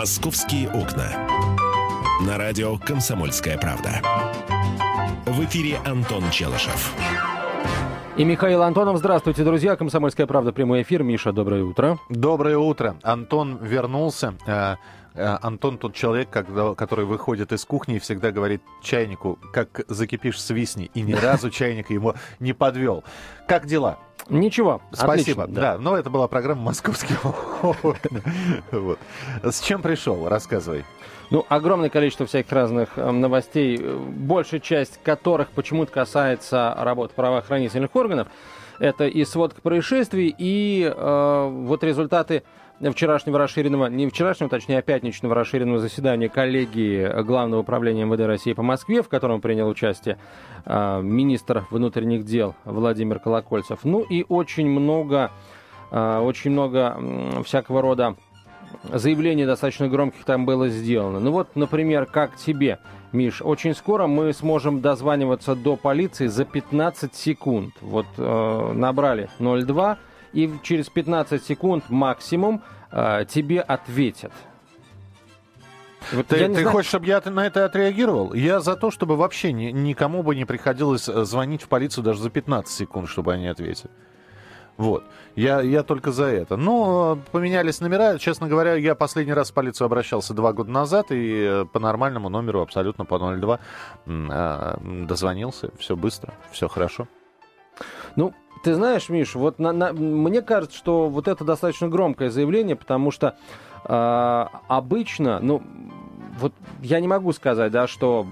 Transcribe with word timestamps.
«Московские 0.00 0.70
окна». 0.70 1.28
На 2.26 2.38
радио 2.38 2.78
«Комсомольская 2.78 3.58
правда». 3.58 4.00
В 5.26 5.44
эфире 5.44 5.76
Антон 5.84 6.22
Челышев. 6.30 6.94
И 8.16 8.24
Михаил 8.24 8.62
Антонов. 8.62 8.96
Здравствуйте, 8.96 9.44
друзья. 9.44 9.76
«Комсомольская 9.76 10.26
правда». 10.26 10.54
Прямой 10.54 10.80
эфир. 10.80 11.02
Миша, 11.02 11.32
доброе 11.32 11.64
утро. 11.64 11.98
Доброе 12.08 12.56
утро. 12.56 12.96
Антон 13.02 13.58
вернулся. 13.60 14.78
Э, 15.14 15.38
Антон 15.42 15.78
тот 15.78 15.94
человек, 15.94 16.30
когда, 16.30 16.74
который 16.74 17.04
выходит 17.04 17.52
из 17.52 17.64
кухни 17.64 17.96
и 17.96 17.98
всегда 17.98 18.30
говорит 18.30 18.62
чайнику, 18.82 19.38
как 19.52 19.84
закипишь, 19.88 20.40
свистни. 20.40 20.90
И 20.94 21.02
ни 21.02 21.14
разу 21.14 21.50
чайник 21.50 21.90
ему 21.90 22.14
не 22.38 22.52
подвел. 22.52 23.04
Как 23.48 23.66
дела? 23.66 23.98
Ничего. 24.28 24.80
Спасибо. 24.92 25.44
Отлично, 25.44 25.46
да. 25.48 25.78
но 25.78 25.96
это 25.96 26.10
была 26.10 26.28
программа 26.28 26.62
«Московские 26.62 27.18
окна». 27.62 28.20
Вот. 28.70 28.98
С 29.42 29.60
чем 29.60 29.82
пришел? 29.82 30.28
Рассказывай. 30.28 30.84
Ну, 31.30 31.46
огромное 31.48 31.90
количество 31.90 32.26
всяких 32.26 32.52
разных 32.52 32.90
э, 32.96 33.10
новостей, 33.10 33.78
большая 33.78 34.60
часть 34.60 35.00
которых 35.02 35.50
почему-то 35.50 35.92
касается 35.92 36.74
работы 36.78 37.14
правоохранительных 37.14 37.94
органов. 37.94 38.28
Это 38.78 39.06
и 39.06 39.24
сводка 39.24 39.60
происшествий, 39.60 40.34
и 40.36 40.92
э, 40.92 41.48
вот 41.50 41.84
результаты 41.84 42.42
вчерашнего 42.88 43.38
расширенного, 43.38 43.86
не 43.86 44.08
вчерашнего, 44.08 44.48
точнее, 44.48 44.78
а 44.78 44.82
пятничного 44.82 45.34
расширенного 45.34 45.78
заседания 45.78 46.28
коллегии 46.28 47.22
Главного 47.22 47.60
управления 47.60 48.04
МВД 48.04 48.20
России 48.20 48.54
по 48.54 48.62
Москве, 48.62 49.02
в 49.02 49.08
котором 49.08 49.40
принял 49.40 49.68
участие 49.68 50.16
э, 50.64 51.00
министр 51.02 51.66
внутренних 51.70 52.24
дел 52.24 52.54
Владимир 52.64 53.18
Колокольцев. 53.18 53.80
Ну 53.84 54.00
и 54.00 54.24
очень 54.28 54.68
много, 54.68 55.30
э, 55.90 56.18
очень 56.20 56.52
много 56.52 57.42
всякого 57.44 57.82
рода 57.82 58.16
заявлений 58.92 59.44
достаточно 59.44 59.88
громких 59.88 60.24
там 60.24 60.46
было 60.46 60.68
сделано. 60.68 61.20
Ну 61.20 61.32
вот, 61.32 61.56
например, 61.56 62.06
как 62.06 62.36
тебе, 62.36 62.78
Миш, 63.12 63.42
очень 63.42 63.74
скоро 63.74 64.06
мы 64.06 64.32
сможем 64.32 64.80
дозваниваться 64.80 65.54
до 65.54 65.76
полиции 65.76 66.28
за 66.28 66.44
15 66.44 67.14
секунд. 67.14 67.74
Вот 67.80 68.06
э, 68.16 68.72
набрали 68.74 69.28
02, 69.38 69.98
и 70.32 70.50
через 70.62 70.88
15 70.88 71.44
секунд 71.44 71.84
максимум 71.88 72.62
э, 72.90 73.24
тебе 73.28 73.60
ответят. 73.60 74.32
Вот 76.12 76.26
ты 76.26 76.36
ты 76.36 76.48
знаю... 76.48 76.70
хочешь, 76.70 76.88
чтобы 76.88 77.06
я 77.06 77.20
на 77.24 77.46
это 77.46 77.64
отреагировал? 77.64 78.32
Я 78.32 78.60
за 78.60 78.74
то, 78.76 78.90
чтобы 78.90 79.16
вообще 79.16 79.52
ни, 79.52 79.66
никому 79.66 80.22
бы 80.22 80.34
не 80.34 80.44
приходилось 80.44 81.08
э, 81.08 81.24
звонить 81.24 81.62
в 81.62 81.68
полицию 81.68 82.04
даже 82.04 82.20
за 82.20 82.30
15 82.30 82.72
секунд, 82.74 83.08
чтобы 83.08 83.32
они 83.34 83.46
ответили. 83.46 83.90
Вот. 84.76 85.04
Я, 85.36 85.60
я 85.60 85.82
только 85.82 86.10
за 86.10 86.24
это. 86.24 86.56
Но 86.56 87.18
поменялись 87.32 87.80
номера. 87.80 88.18
Честно 88.18 88.48
говоря, 88.48 88.74
я 88.74 88.94
последний 88.94 89.34
раз 89.34 89.50
в 89.50 89.54
полицию 89.54 89.84
обращался 89.84 90.32
два 90.32 90.54
года 90.54 90.70
назад 90.70 91.10
и 91.10 91.44
э, 91.44 91.64
по 91.70 91.78
нормальному 91.78 92.28
номеру, 92.30 92.62
абсолютно 92.62 93.04
по 93.04 93.18
02, 93.18 93.60
э, 94.06 94.76
дозвонился. 95.06 95.70
Все 95.78 95.96
быстро, 95.96 96.32
все 96.50 96.66
хорошо. 96.66 97.08
Ну, 98.16 98.34
ты 98.62 98.74
знаешь, 98.74 99.08
Миш, 99.08 99.34
вот 99.34 99.58
на, 99.58 99.72
на, 99.72 99.92
мне 99.92 100.42
кажется, 100.42 100.76
что 100.76 101.08
вот 101.08 101.28
это 101.28 101.44
достаточно 101.44 101.88
громкое 101.88 102.30
заявление, 102.30 102.76
потому 102.76 103.10
что 103.10 103.36
э, 103.84 104.46
обычно, 104.68 105.40
ну, 105.40 105.62
вот 106.40 106.52
я 106.82 107.00
не 107.00 107.08
могу 107.08 107.32
сказать, 107.32 107.70
да, 107.70 107.86
что 107.86 108.26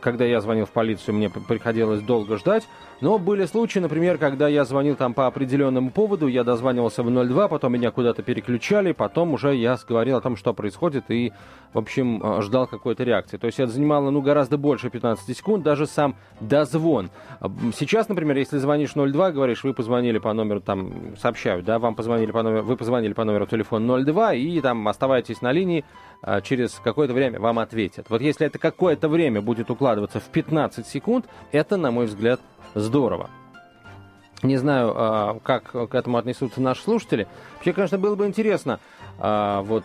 когда 0.00 0.24
я 0.24 0.40
звонил 0.40 0.66
в 0.66 0.70
полицию, 0.70 1.14
мне 1.14 1.30
приходилось 1.30 2.00
долго 2.02 2.36
ждать, 2.36 2.68
но 3.00 3.18
были 3.18 3.44
случаи, 3.44 3.78
например, 3.78 4.16
когда 4.16 4.48
я 4.48 4.64
звонил 4.64 4.96
там 4.96 5.12
по 5.12 5.26
определенному 5.26 5.90
поводу, 5.90 6.28
я 6.28 6.44
дозванивался 6.44 7.02
в 7.02 7.10
02, 7.10 7.48
потом 7.48 7.72
меня 7.72 7.90
куда-то 7.90 8.22
переключали, 8.22 8.92
потом 8.92 9.34
уже 9.34 9.54
я 9.54 9.76
говорил 9.86 10.16
о 10.16 10.20
том, 10.20 10.36
что 10.36 10.54
происходит, 10.54 11.10
и, 11.10 11.32
в 11.74 11.78
общем, 11.78 12.22
э, 12.22 12.42
ждал 12.42 12.66
какой-то 12.66 13.04
реакции. 13.04 13.36
То 13.36 13.46
есть 13.46 13.60
это 13.60 13.70
занимало, 13.70 14.10
ну, 14.10 14.22
гораздо 14.22 14.56
больше 14.56 14.88
15 14.88 15.36
секунд, 15.36 15.62
даже 15.62 15.86
сам 15.86 16.16
дозвон. 16.40 17.10
Сейчас, 17.74 18.08
например, 18.08 18.36
если 18.36 18.56
звонишь 18.56 18.92
02, 18.94 19.32
говоришь, 19.32 19.62
вы 19.62 19.74
позвонили 19.74 20.18
по 20.18 20.32
номеру, 20.32 20.60
там, 20.60 21.16
сообщают, 21.20 21.66
да, 21.66 21.78
вам 21.78 21.94
позвонили 21.94 22.30
по 22.30 22.42
номеру, 22.42 22.64
вы 22.64 22.76
позвонили 22.76 23.12
по 23.12 23.24
номеру 23.24 23.46
телефона 23.46 24.04
02, 24.04 24.34
и 24.34 24.60
там 24.60 24.88
оставайтесь 24.88 25.42
на 25.42 25.52
линии, 25.52 25.84
а, 26.15 26.15
через 26.42 26.80
какое-то 26.82 27.14
время 27.14 27.40
вам 27.40 27.58
ответят. 27.58 28.06
Вот 28.08 28.20
если 28.20 28.46
это 28.46 28.58
какое-то 28.58 29.08
время 29.08 29.40
будет 29.40 29.70
укладываться 29.70 30.20
в 30.20 30.24
15 30.24 30.86
секунд, 30.86 31.26
это, 31.52 31.76
на 31.76 31.90
мой 31.90 32.06
взгляд, 32.06 32.40
здорово. 32.74 33.30
Не 34.42 34.58
знаю, 34.58 34.92
а, 34.94 35.40
как 35.42 35.72
к 35.72 35.94
этому 35.94 36.18
отнесутся 36.18 36.60
наши 36.60 36.82
слушатели. 36.82 37.26
Вообще, 37.54 37.72
конечно, 37.72 37.98
было 37.98 38.16
бы 38.16 38.26
интересно. 38.26 38.80
А, 39.18 39.62
вот 39.62 39.84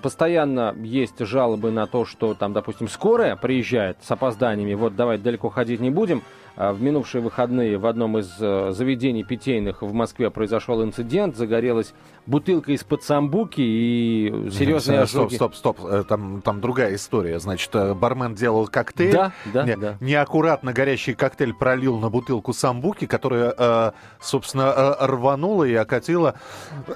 постоянно 0.00 0.74
есть 0.82 1.18
жалобы 1.18 1.72
на 1.72 1.86
то, 1.86 2.04
что 2.04 2.34
там, 2.34 2.52
допустим, 2.52 2.88
скорая 2.88 3.34
приезжает 3.36 3.98
с 4.02 4.10
опозданиями. 4.10 4.74
Вот 4.74 4.94
давай 4.94 5.18
далеко 5.18 5.48
ходить 5.48 5.80
не 5.80 5.90
будем. 5.90 6.22
В 6.56 6.82
минувшие 6.82 7.22
выходные 7.22 7.78
в 7.78 7.86
одном 7.86 8.18
из 8.18 8.30
э, 8.38 8.72
заведений 8.72 9.24
питейных 9.24 9.80
в 9.82 9.92
Москве 9.92 10.30
произошел 10.30 10.82
инцидент. 10.82 11.36
Загорелась 11.36 11.94
бутылка 12.26 12.72
из-под 12.72 13.02
самбуки 13.02 13.60
и 13.60 14.50
серьезные 14.50 15.00
ожоги. 15.00 15.34
Стоп, 15.34 15.54
стоп, 15.54 15.78
стоп. 15.78 15.90
Э, 15.90 16.04
там, 16.06 16.42
там 16.42 16.60
другая 16.60 16.94
история. 16.94 17.38
Значит, 17.40 17.74
э, 17.74 17.94
бармен 17.94 18.34
делал 18.34 18.66
коктейль. 18.68 19.12
Да, 19.12 19.32
да, 19.52 19.64
не, 19.64 19.76
да. 19.76 19.96
Неаккуратно 20.00 20.72
горящий 20.72 21.14
коктейль 21.14 21.54
пролил 21.54 21.98
на 21.98 22.10
бутылку 22.10 22.52
самбуки, 22.52 23.06
которая, 23.06 23.54
э, 23.56 23.92
собственно, 24.20 24.96
рванула 25.00 25.64
и 25.64 25.74
окатила 25.74 26.34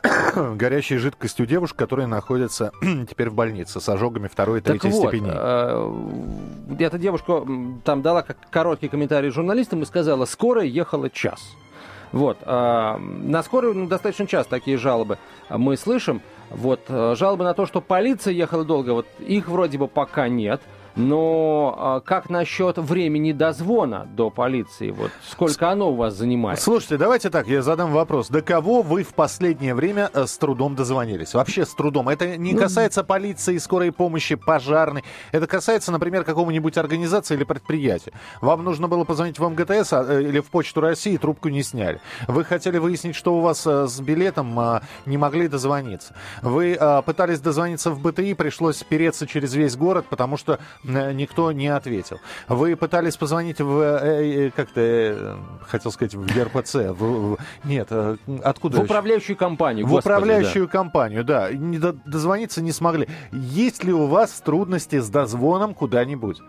горящей 0.35 0.99
жидкостью 0.99 1.47
девушку, 1.47 1.79
которая 1.79 2.07
находится 2.07 2.73
теперь 3.11 3.31
в 3.31 3.35
больнице 3.35 3.81
с 3.81 3.89
ожогами 3.89 4.29
второй 4.29 4.61
и 4.61 4.63
третьей 4.63 4.91
так 4.91 5.01
вот, 5.01 5.09
степени. 5.09 6.83
Эта 6.83 6.99
девушка 6.99 7.45
там 7.85 8.03
дала 8.03 8.25
короткий 8.51 8.89
комментарий 8.89 9.31
журналистам 9.47 9.83
и 9.83 9.87
сказала, 9.87 10.25
скорая 10.25 10.67
ехала 10.67 11.09
час. 11.09 11.57
Вот. 12.11 12.39
А, 12.43 12.99
на 12.99 13.43
скорую 13.43 13.75
ну, 13.75 13.87
достаточно 13.87 14.27
часто 14.27 14.51
такие 14.51 14.77
жалобы 14.77 15.19
мы 15.49 15.77
слышим. 15.77 16.21
Вот. 16.51 16.81
Э, 16.89 17.15
жалобы 17.17 17.45
на 17.45 17.55
то, 17.55 17.67
что 17.67 17.81
полиция 17.81 18.33
ехала 18.33 18.65
долго, 18.65 18.91
вот 18.91 19.07
их 19.21 19.49
вроде 19.49 19.79
бы 19.79 19.87
пока 19.89 20.29
нет– 20.29 20.61
но 20.97 21.75
а, 21.79 22.01
как 22.01 22.31
насчет 22.31 22.79
времени 22.79 23.33
дозвона 23.33 24.07
до 24.17 24.31
полиции? 24.31 24.91
Вот 24.91 25.11
сколько 25.29 25.71
оно 25.71 25.93
у 25.93 25.95
вас 25.95 26.15
занимает? 26.15 26.59
Слушайте, 26.61 26.97
давайте 26.97 27.29
так, 27.29 27.47
я 27.47 27.63
задам 27.63 27.93
вопрос. 27.93 28.29
До 28.29 28.41
кого 28.41 28.81
вы 28.81 29.03
в 29.03 29.15
последнее 29.15 29.75
время 29.75 30.11
э, 30.15 30.27
с 30.27 30.39
трудом 30.39 30.75
дозвонились? 30.75 31.35
Вообще 31.35 31.67
с 31.67 31.75
трудом. 31.75 32.09
Это 32.09 32.39
не 32.39 32.55
ну... 32.55 32.61
касается 32.61 33.05
полиции, 33.05 33.59
скорой 33.59 33.93
помощи, 33.93 34.37
пожарной. 34.37 35.05
Это 35.33 35.47
касается, 35.47 35.93
например, 35.93 36.25
какого-нибудь 36.25 36.79
организации 36.79 37.35
или 37.35 37.45
предприятия. 37.45 38.13
Вам 38.41 38.65
нужно 38.65 38.89
было 38.89 39.05
позвонить 39.05 39.39
в 39.39 39.47
МГТС 39.47 39.93
а, 39.93 40.05
э, 40.09 40.23
или 40.23 40.41
в 40.41 40.47
Почту 40.47 40.81
России, 40.81 41.19
трубку 41.19 41.51
не 41.51 41.63
сняли. 41.63 42.01
Вы 42.27 42.43
хотели 42.43 42.79
выяснить, 42.79 43.17
что 43.17 43.37
у 43.37 43.41
вас 43.41 43.67
э, 43.67 43.87
с 43.87 44.01
билетом, 44.01 44.59
а, 44.59 44.83
не 45.05 45.19
могли 45.19 45.49
дозвониться. 45.49 46.15
Вы 46.41 46.79
пытались 47.05 47.41
дозвониться 47.41 47.91
в 47.91 48.01
БТИ, 48.01 48.35
пришлось 48.35 48.83
переться 48.83 49.27
через 49.27 49.55
весь 49.55 49.77
город, 49.77 50.07
потому 50.09 50.37
что 50.37 50.59
никто 50.87 51.53
не 51.53 51.69
ответил. 51.69 52.21
Вы 52.49 52.77
пытались 52.77 53.17
позвонить 53.17 53.61
в, 53.61 53.81
э, 53.81 54.47
э, 54.47 54.51
как-то, 54.51 55.39
хотел 55.63 55.91
сказать, 55.93 56.15
в 56.15 56.27
ГРПЦ. 56.27 56.75
В, 56.75 57.35
в, 57.35 57.39
нет, 57.65 57.89
э, 57.91 58.17
откуда? 58.43 58.81
В 58.81 58.85
управляющую 58.85 59.37
компанию. 59.37 59.87
В 59.87 59.91
господи, 59.91 60.15
управляющую 60.15 60.67
да. 60.67 60.73
компанию, 60.73 61.25
да. 61.25 61.51
Не 61.53 61.79
дозвониться 61.79 62.63
не 62.63 62.73
смогли. 62.73 63.09
Есть 63.33 63.85
ли 63.85 63.93
у 63.93 64.07
вас 64.07 64.41
трудности 64.41 64.99
с 64.99 65.09
дозвоном 65.09 65.75
куда-нибудь? 65.75 66.41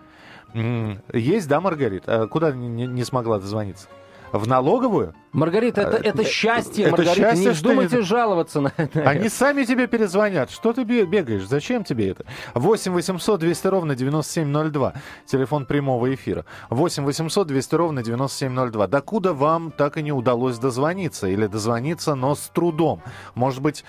Есть, 1.13 1.47
да, 1.47 1.59
Маргарита? 1.59 2.27
Куда 2.27 2.51
не, 2.51 2.87
не 2.87 3.03
смогла 3.03 3.39
дозвониться? 3.39 3.87
В 4.31 4.47
налоговую? 4.47 5.13
Маргарита, 5.37 5.81
это, 5.81 5.97
это 5.97 6.23
счастье, 6.23 6.85
это 6.85 6.97
Маргарита, 6.97 7.29
счастье, 7.29 7.45
не 7.45 7.51
вздумайте 7.51 8.01
жаловаться 8.01 8.59
на 8.59 8.73
это. 8.75 9.07
Они 9.07 9.29
сами 9.29 9.65
тебе 9.65 9.85
перезвонят. 9.85 10.49
Что 10.49 10.73
ты 10.73 10.83
бегаешь? 10.83 11.47
Зачем 11.47 11.83
тебе 11.83 12.09
это? 12.09 12.25
8 12.55 12.91
800 12.91 13.39
200 13.39 13.67
ровно 13.67 13.95
9702. 13.95 14.93
Телефон 15.27 15.67
прямого 15.67 16.11
эфира. 16.11 16.45
8 16.71 17.05
800 17.05 17.45
200 17.45 17.75
ровно 17.75 18.03
9702. 18.03 18.87
Докуда 18.87 19.33
вам 19.33 19.69
так 19.69 19.97
и 19.97 20.01
не 20.01 20.11
удалось 20.11 20.57
дозвониться? 20.57 21.27
Или 21.27 21.45
дозвониться, 21.45 22.15
но 22.15 22.33
с 22.33 22.49
трудом? 22.51 23.03
Может 23.35 23.61
быть, 23.61 23.85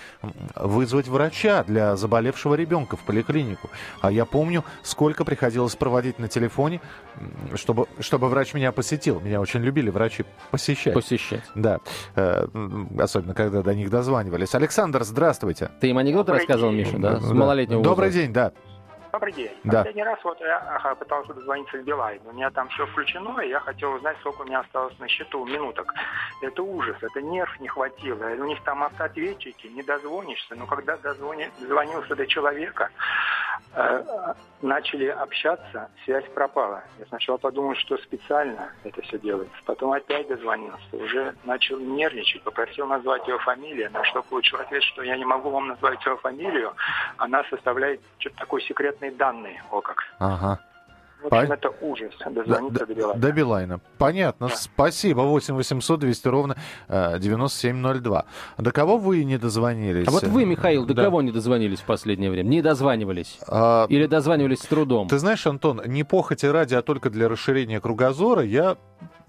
вызвать 0.54 1.08
врача 1.08 1.64
для 1.64 1.96
заболевшего 1.96 2.56
ребенка 2.56 2.98
в 2.98 3.00
поликлинику? 3.00 3.70
А 4.02 4.12
я 4.12 4.26
помню, 4.26 4.64
сколько 4.82 5.24
приходилось 5.24 5.76
проводить 5.76 6.18
на 6.18 6.28
телефоне, 6.28 6.82
чтобы, 7.54 7.86
чтобы 8.00 8.28
врач 8.28 8.52
меня 8.52 8.70
посетил. 8.70 9.18
Меня 9.20 9.40
очень 9.40 9.60
любили 9.60 9.88
врачи 9.88 10.26
посещать. 10.50 10.92
Посещать. 10.92 11.37
Да. 11.54 11.78
Э, 12.16 12.46
особенно, 12.98 13.34
когда 13.34 13.62
до 13.62 13.74
них 13.74 13.90
дозванивались. 13.90 14.54
Александр, 14.54 15.02
здравствуйте. 15.04 15.70
Ты 15.80 15.88
им 15.88 15.98
анекдот 15.98 16.26
Добрый 16.26 16.40
рассказывал, 16.40 16.72
день. 16.72 16.80
Миша, 16.80 16.98
да? 16.98 17.20
С 17.20 17.32
малолетнего 17.32 17.82
Добрый 17.82 18.10
день, 18.10 18.32
да. 18.32 18.52
Добрый 19.12 19.32
день. 19.32 19.50
Да. 19.64 19.78
Последний 19.78 20.04
раз 20.04 20.18
вот 20.22 20.38
я 20.40 20.94
пытался 20.98 21.32
дозвониться 21.32 21.78
в 21.78 21.82
Билайн. 21.82 22.20
У 22.26 22.32
меня 22.32 22.50
там 22.50 22.68
все 22.68 22.86
включено, 22.86 23.40
и 23.40 23.48
я 23.48 23.58
хотел 23.60 23.94
узнать, 23.94 24.16
сколько 24.20 24.42
у 24.42 24.44
меня 24.44 24.60
осталось 24.60 24.98
на 24.98 25.08
счету 25.08 25.44
минуток. 25.46 25.94
Это 26.42 26.62
ужас, 26.62 26.96
это 27.00 27.22
нерв 27.22 27.58
не 27.58 27.68
хватило. 27.68 28.24
У 28.38 28.44
них 28.44 28.62
там 28.64 28.82
автоответчики, 28.84 29.68
не 29.68 29.82
дозвонишься. 29.82 30.54
Но 30.56 30.66
когда 30.66 30.96
дозвони, 30.98 31.50
дозвонился 31.58 32.14
до 32.14 32.26
человека, 32.26 32.90
начали 34.62 35.06
общаться, 35.06 35.88
связь 36.04 36.24
пропала. 36.34 36.82
Я 36.98 37.06
сначала 37.06 37.36
подумал, 37.36 37.74
что 37.76 37.96
специально 37.98 38.70
это 38.84 39.00
все 39.02 39.18
делается. 39.18 39.54
Потом 39.64 39.92
опять 39.92 40.28
дозвонился. 40.28 40.96
Уже 40.96 41.34
начал 41.44 41.78
нервничать, 41.78 42.42
попросил 42.42 42.86
назвать 42.86 43.26
его 43.28 43.38
фамилию, 43.38 43.90
на 43.92 44.04
что 44.04 44.22
получил 44.22 44.58
ответ, 44.58 44.82
что 44.82 45.02
я 45.02 45.16
не 45.16 45.24
могу 45.24 45.50
вам 45.50 45.68
назвать 45.68 46.04
его 46.04 46.16
фамилию. 46.16 46.72
Она 47.18 47.44
составляет 47.44 48.00
что-то 48.18 48.36
такое 48.38 48.60
секретные 48.62 49.12
данные. 49.12 49.62
О 49.70 49.80
как. 49.80 50.02
Ага. 50.18 50.58
В 51.22 51.26
общем, 51.26 51.50
Пон- 51.50 51.54
это 51.54 51.70
ужас. 51.80 52.12
До, 52.24 52.30
Дозвониться 52.30 52.86
до 52.86 52.94
Билайна. 52.94 53.20
до 53.20 53.32
Билайна. 53.32 53.80
Понятно. 53.98 54.48
Да. 54.48 54.54
Спасибо. 54.56 55.22
8 55.22 55.54
800 55.56 56.00
200 56.00 56.28
ровно 56.28 56.56
э, 56.88 57.18
9702. 57.18 58.24
До 58.58 58.72
кого 58.72 58.98
вы 58.98 59.24
не 59.24 59.36
дозвонились? 59.36 60.06
А 60.06 60.10
вот 60.12 60.22
вы, 60.24 60.44
Михаил, 60.44 60.86
до 60.86 60.94
Да. 60.94 61.04
кого 61.04 61.20
не 61.22 61.32
дозвонились 61.32 61.80
в 61.80 61.84
последнее 61.84 62.30
время? 62.30 62.48
Не 62.48 62.62
дозванивались? 62.62 63.38
А, 63.48 63.86
Или 63.88 64.06
дозванивались 64.06 64.60
с 64.60 64.66
трудом? 64.66 65.08
Ты 65.08 65.18
знаешь, 65.18 65.44
Антон, 65.46 65.82
не 65.86 66.04
похоти 66.04 66.46
ради, 66.46 66.74
а 66.74 66.82
только 66.82 67.10
для 67.10 67.28
расширения 67.28 67.80
кругозора, 67.80 68.42
я... 68.42 68.76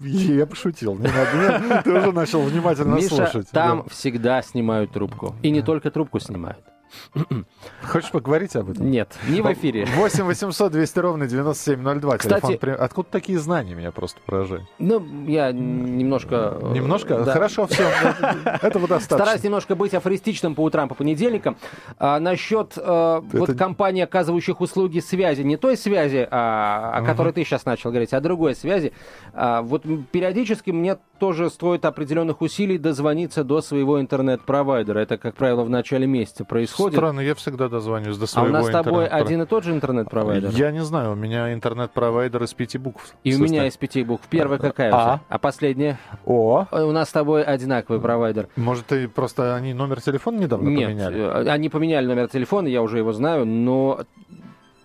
Я 0.00 0.46
пошутил, 0.46 0.94
не 0.94 1.08
надо. 1.08 1.82
Ты 1.84 1.92
уже 1.92 2.12
начал 2.12 2.40
внимательно 2.40 2.94
Миша, 2.94 3.08
слушать. 3.16 3.50
там 3.50 3.82
Да. 3.82 3.88
всегда 3.90 4.40
снимают 4.42 4.92
трубку. 4.92 5.34
И 5.42 5.50
не 5.50 5.60
только 5.60 5.90
трубку 5.90 6.18
снимают. 6.20 6.64
Хочешь 7.82 8.10
поговорить 8.10 8.54
об 8.56 8.70
этом? 8.70 8.90
Нет, 8.90 9.16
не 9.28 9.40
в 9.40 9.52
эфире. 9.52 9.86
8 9.86 10.24
800 10.24 10.72
200 10.72 10.98
ровно 10.98 11.26
9702. 11.26 12.18
Кстати- 12.18 12.40
Телефон 12.56 12.76
Откуда 12.80 13.08
такие 13.10 13.38
знания 13.38 13.74
меня 13.74 13.90
просто 13.90 14.20
поражают? 14.24 14.64
Ну, 14.78 15.04
я 15.26 15.52
немножко... 15.52 16.58
э, 16.60 16.72
Немножко? 16.72 17.24
да. 17.24 17.32
Хорошо, 17.32 17.66
все. 17.66 17.84
Этого 18.62 18.86
достаточно. 18.88 19.16
Стараюсь 19.16 19.42
немножко 19.42 19.74
быть 19.74 19.94
афористичным 19.94 20.54
по 20.54 20.62
утрам, 20.62 20.88
по 20.88 20.94
понедельникам. 20.94 21.56
А, 21.98 22.18
насчет 22.20 22.74
э, 22.76 23.20
вот 23.32 23.56
компании, 23.56 24.02
оказывающих 24.02 24.60
услуги 24.60 25.00
связи, 25.00 25.42
не 25.42 25.56
той 25.56 25.76
связи, 25.76 26.26
а, 26.30 26.92
о 26.94 27.02
которой 27.02 27.32
ты 27.32 27.44
сейчас 27.44 27.64
начал 27.64 27.90
говорить, 27.90 28.12
а 28.12 28.20
другой 28.20 28.54
связи. 28.54 28.92
А, 29.32 29.62
вот 29.62 29.84
периодически 30.12 30.70
мне 30.70 30.98
тоже 31.20 31.50
стоит 31.50 31.84
определенных 31.84 32.40
усилий 32.40 32.78
дозвониться 32.78 33.44
до 33.44 33.60
своего 33.60 34.00
интернет-провайдера. 34.00 34.98
Это, 34.98 35.18
как 35.18 35.34
правило, 35.36 35.62
в 35.62 35.70
начале 35.70 36.06
месяца 36.06 36.44
происходит. 36.44 36.96
Странно, 36.98 37.20
я 37.20 37.34
всегда 37.34 37.68
дозвонюсь 37.68 38.16
до 38.16 38.24
а 38.24 38.26
своего 38.26 38.48
у 38.48 38.52
нас 38.52 38.66
с 38.66 38.70
тобой 38.70 39.06
один 39.06 39.42
и 39.42 39.46
тот 39.46 39.62
же 39.64 39.72
интернет-провайдер? 39.72 40.50
Я 40.50 40.72
не 40.72 40.82
знаю, 40.82 41.12
у 41.12 41.14
меня 41.14 41.52
интернет-провайдер 41.52 42.42
из 42.42 42.54
пяти 42.54 42.78
букв. 42.78 43.14
И 43.22 43.34
у 43.34 43.38
меня 43.38 43.46
состоит. 43.48 43.72
из 43.72 43.76
пяти 43.76 44.02
букв. 44.02 44.26
Первая 44.30 44.58
какая 44.58 44.90
А. 44.92 44.96
у 44.96 45.00
тебя? 45.18 45.20
А 45.28 45.38
последняя? 45.38 45.98
О, 46.24 46.66
Э, 46.72 46.82
У 46.82 46.92
нас 46.92 47.10
с 47.10 47.12
тобой 47.12 47.42
одинаковый 47.44 48.00
провайдер. 48.00 48.48
может, 48.56 48.86
ты 48.86 49.06
просто 49.06 49.54
они 49.54 49.74
номер 49.74 50.00
телефона 50.00 50.38
недавно 50.40 50.68
Нет, 50.68 50.88
поменяли? 50.88 51.18
э, 51.20 51.50
они 51.50 51.68
поменяли 51.68 52.06
номер 52.06 52.28
телефона, 52.28 52.66
я 52.66 52.80
уже 52.82 52.98
его 52.98 53.12
знаю, 53.12 53.44
но 53.44 54.00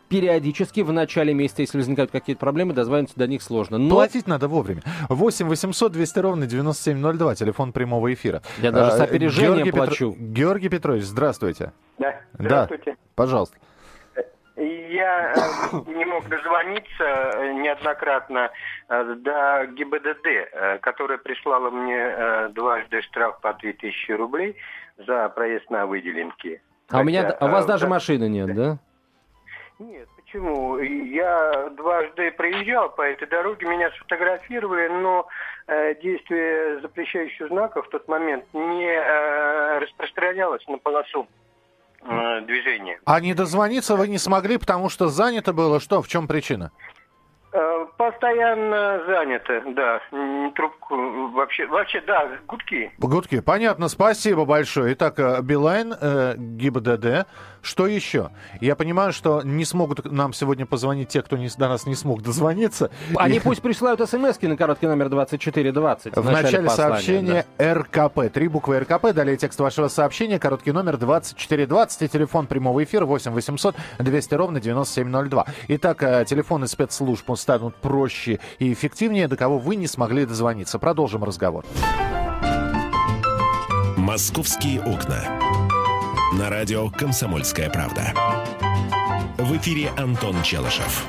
периодически 0.09 0.81
в 0.81 0.91
начале 0.91 1.33
месяца, 1.33 1.61
если 1.61 1.77
возникают 1.77 2.11
какие-то 2.11 2.39
проблемы, 2.39 2.73
дозвониться 2.73 3.15
до 3.17 3.27
них 3.27 3.41
сложно. 3.41 3.77
Но 3.77 3.89
Платить 3.95 4.27
надо 4.27 4.47
вовремя. 4.47 4.81
8 5.09 5.47
800 5.47 5.91
200 5.91 6.19
ровно 6.19 6.45
9702, 6.47 7.35
телефон 7.35 7.71
прямого 7.73 8.13
эфира. 8.13 8.41
Я 8.59 8.71
даже 8.71 8.91
с 8.91 8.99
А, 8.99 9.03
опережением 9.03 9.55
Георгий 9.65 9.71
плачу. 9.71 10.15
Георгий 10.17 10.69
Петрович, 10.69 11.03
здравствуйте. 11.03 11.71
Да. 11.97 12.11
Да. 12.11 12.17
Здравствуйте. 12.67 12.97
Пожалуйста. 13.15 13.57
Я 14.57 15.33
э, 15.35 15.91
не 15.91 16.05
мог 16.05 16.29
дозвониться 16.29 17.03
э, 17.03 17.53
неоднократно 17.55 18.51
э, 18.87 19.15
до 19.17 19.67
ГИБДД, 19.73 20.79
которая 20.81 21.17
прислала 21.17 21.69
мне 21.71 22.49
дважды 22.53 23.01
штраф 23.01 23.41
по 23.41 23.53
2000 23.53 24.11
рублей 24.13 24.55
за 25.05 25.27
проезд 25.29 25.69
на 25.69 25.85
выделенке. 25.85 26.61
а 26.89 27.01
у 27.01 27.03
меня, 27.03 27.23
Хотя, 27.23 27.35
а 27.37 27.45
у 27.47 27.49
вас 27.49 27.65
э, 27.65 27.67
даже 27.67 27.83
да- 27.83 27.89
машины 27.89 28.29
нет, 28.29 28.55
да? 28.55 28.77
Нет, 29.77 30.07
почему? 30.15 30.77
Я 30.79 31.69
дважды 31.75 32.31
проезжал 32.31 32.89
по 32.89 33.01
этой 33.01 33.27
дороге, 33.27 33.67
меня 33.67 33.91
сфотографировали, 33.91 34.87
но 34.87 35.27
э, 35.67 35.95
действие 36.01 36.79
запрещающих 36.79 37.49
знаков 37.49 37.85
в 37.87 37.89
тот 37.89 38.07
момент 38.07 38.45
не 38.53 38.87
э, 38.87 39.79
распространялось 39.79 40.65
на 40.67 40.77
полосу 40.77 41.27
э, 42.03 42.41
движения. 42.41 42.99
А 43.05 43.19
не 43.19 43.33
дозвониться 43.33 43.97
вы 43.97 44.07
не 44.07 44.17
смогли, 44.17 44.57
потому 44.57 44.87
что 44.89 45.09
занято 45.09 45.51
было? 45.51 45.81
Что, 45.81 46.01
в 46.01 46.07
чем 46.07 46.27
причина? 46.27 46.71
Э, 47.51 47.85
Постоянно 47.97 49.01
занято, 49.07 49.63
да. 49.67 50.01
Трубку 50.55 51.29
вообще, 51.29 51.65
вообще, 51.67 52.01
да, 52.01 52.29
гудки. 52.45 52.91
Гудки. 52.97 53.39
Понятно, 53.39 53.87
спасибо 53.87 54.43
большое. 54.43 54.93
Итак, 54.93 55.17
э, 55.19 55.41
Билайн, 55.41 55.93
э, 55.93 56.33
ГИБДД. 56.37 57.25
Что 57.65 57.87
еще? 57.87 58.29
Я 58.61 58.75
понимаю, 58.75 59.11
что 59.11 59.41
не 59.41 59.65
смогут 59.65 60.05
нам 60.05 60.33
сегодня 60.33 60.67
позвонить 60.67 61.09
те, 61.09 61.23
кто 61.23 61.35
не, 61.35 61.49
до 61.49 61.67
нас 61.67 61.87
не 61.87 61.95
смог 61.95 62.21
дозвониться. 62.21 62.91
Они 63.15 63.37
И 63.37 63.39
пусть 63.39 63.63
присылают 63.63 63.99
смс 64.07 64.39
на 64.39 64.55
короткий 64.55 64.85
номер 64.85 65.09
2420. 65.09 66.15
в 66.15 66.25
начале 66.29 66.67
послания, 66.67 66.75
сообщения 66.75 67.45
РКП. 67.59 68.31
Три 68.31 68.49
буквы 68.49 68.79
РКП. 68.81 69.13
Далее 69.13 69.35
текст 69.35 69.59
вашего 69.59 69.87
сообщения. 69.87 70.37
Короткий 70.37 70.73
номер 70.73 70.97
2420 70.97 72.03
и 72.03 72.07
телефон 72.07 72.45
прямого 72.45 72.83
эфира 72.83 73.07
8 73.07 73.31
800 73.31 73.75
200 73.97 74.33
ровно 74.35 74.61
9702. 74.61 75.45
Итак, 75.69 76.03
э, 76.03 76.25
телефоны 76.27 76.67
спецслужб 76.67 77.35
станут 77.35 77.75
проще 77.77 78.39
и 78.59 78.71
эффективнее, 78.71 79.27
до 79.27 79.37
кого 79.37 79.57
вы 79.57 79.75
не 79.75 79.87
смогли 79.87 80.27
дозвониться. 80.27 80.77
Продолжим 80.77 81.23
разговор. 81.23 81.65
«Московские 83.97 84.81
окна». 84.81 85.64
На 86.33 86.49
радио 86.49 86.89
«Комсомольская 86.89 87.69
правда». 87.69 88.13
В 89.37 89.55
эфире 89.57 89.89
Антон 89.97 90.41
Челышев. 90.43 91.05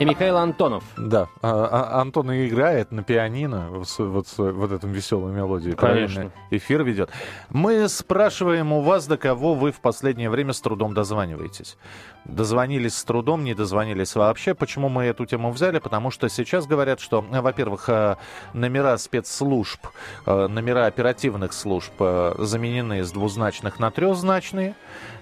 И 0.00 0.04
Михаил 0.04 0.36
Антонов. 0.36 0.82
Да, 0.96 1.28
а- 1.40 1.68
а- 1.96 2.00
Антон 2.00 2.30
и 2.32 2.48
играет 2.48 2.90
на 2.90 3.02
пианино 3.04 3.68
вот, 3.70 3.88
с- 3.88 3.98
вот, 4.00 4.26
вот 4.36 4.72
эту 4.72 4.88
веселую 4.88 5.32
мелодию. 5.32 5.76
Конечно. 5.76 6.14
правильно? 6.14 6.32
Эфир 6.50 6.82
ведет. 6.82 7.10
Мы 7.50 7.88
спрашиваем 7.88 8.72
у 8.72 8.80
вас, 8.82 9.06
до 9.06 9.16
кого 9.16 9.54
вы 9.54 9.70
в 9.70 9.80
последнее 9.80 10.30
время 10.30 10.52
с 10.52 10.60
трудом 10.60 10.94
дозваниваетесь. 10.94 11.76
Дозвонились 12.24 12.96
с 12.96 13.04
трудом, 13.04 13.44
не 13.44 13.52
дозвонились 13.54 14.14
вообще. 14.14 14.54
Почему 14.54 14.88
мы 14.88 15.04
эту 15.04 15.26
тему 15.26 15.50
взяли? 15.52 15.78
Потому 15.78 16.10
что 16.10 16.28
сейчас 16.30 16.66
говорят, 16.66 17.00
что, 17.00 17.22
э, 17.30 17.40
во-первых, 17.42 17.88
э, 17.88 18.16
номера 18.54 18.96
спецслужб, 18.96 19.86
э, 20.24 20.46
номера 20.46 20.86
оперативных 20.86 21.52
служб 21.52 21.92
заменены 22.38 23.04
с 23.04 23.12
двузначных 23.12 23.78
на 23.78 23.90
трехзначные. 23.90 24.74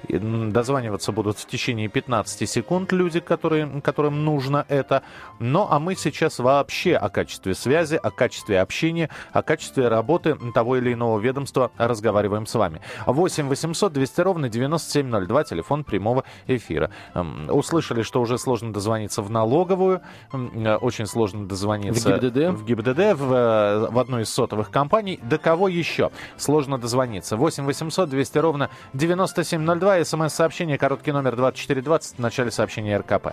Дозваниваться 0.09 1.13
будут 1.13 1.39
в 1.39 1.47
течение 1.47 1.89
15 1.89 2.47
секунд 2.47 2.93
люди, 2.93 3.21
которые, 3.21 3.81
которым 3.81 4.25
нужно 4.25 4.65
это. 4.69 5.03
Ну, 5.39 5.67
а 5.69 5.79
мы 5.79 5.97
сейчас 5.97 6.39
вообще 6.39 6.95
о 6.97 7.09
качестве 7.09 7.55
связи, 7.55 7.97
о 7.97 8.11
качестве 8.11 8.61
общения, 8.61 9.11
о 9.33 9.43
качестве 9.43 9.89
работы 9.89 10.37
того 10.55 10.77
или 10.77 10.93
иного 10.93 11.19
ведомства 11.19 11.71
разговариваем 11.79 12.47
с 12.47 12.55
вами. 12.55 12.81
8 13.07 13.49
800 13.49 13.93
200 13.93 14.21
ровно 14.21 14.49
9702, 14.49 15.45
телефон 15.45 15.85
прямого 15.85 16.25
эфира. 16.47 16.92
Эм, 17.15 17.49
Услышали, 17.51 18.03
что 18.03 18.21
уже 18.21 18.39
сложно 18.39 18.73
дозвониться 18.73 19.23
в 19.23 19.31
налоговую, 19.31 20.01
м, 20.33 20.51
э, 20.67 20.77
очень 20.77 21.07
сложно 21.07 21.47
дозвониться 21.47 22.17
В 22.17 22.21
ГИБДД? 22.21 22.51
в 22.51 22.65
ГИБДД, 22.65 23.15
в, 23.15 23.33
э, 23.33 23.89
в 23.91 23.99
одной 23.99 24.23
из 24.23 24.31
сотовых 24.31 24.71
компаний. 24.71 25.19
До 25.23 25.39
кого 25.39 25.69
еще 25.69 26.11
сложно 26.37 26.79
дозвониться? 26.79 27.37
8 27.37 27.65
800 27.65 28.09
200 28.09 28.39
ровно 28.39 28.71
9702, 28.95 30.05
смс-сообщение, 30.05 30.79
короткий 30.79 31.13
номер 31.13 31.37
2420, 31.37 32.17
в 32.17 32.19
начале 32.21 32.51
сообщения 32.51 32.97
РКП. 32.99 33.29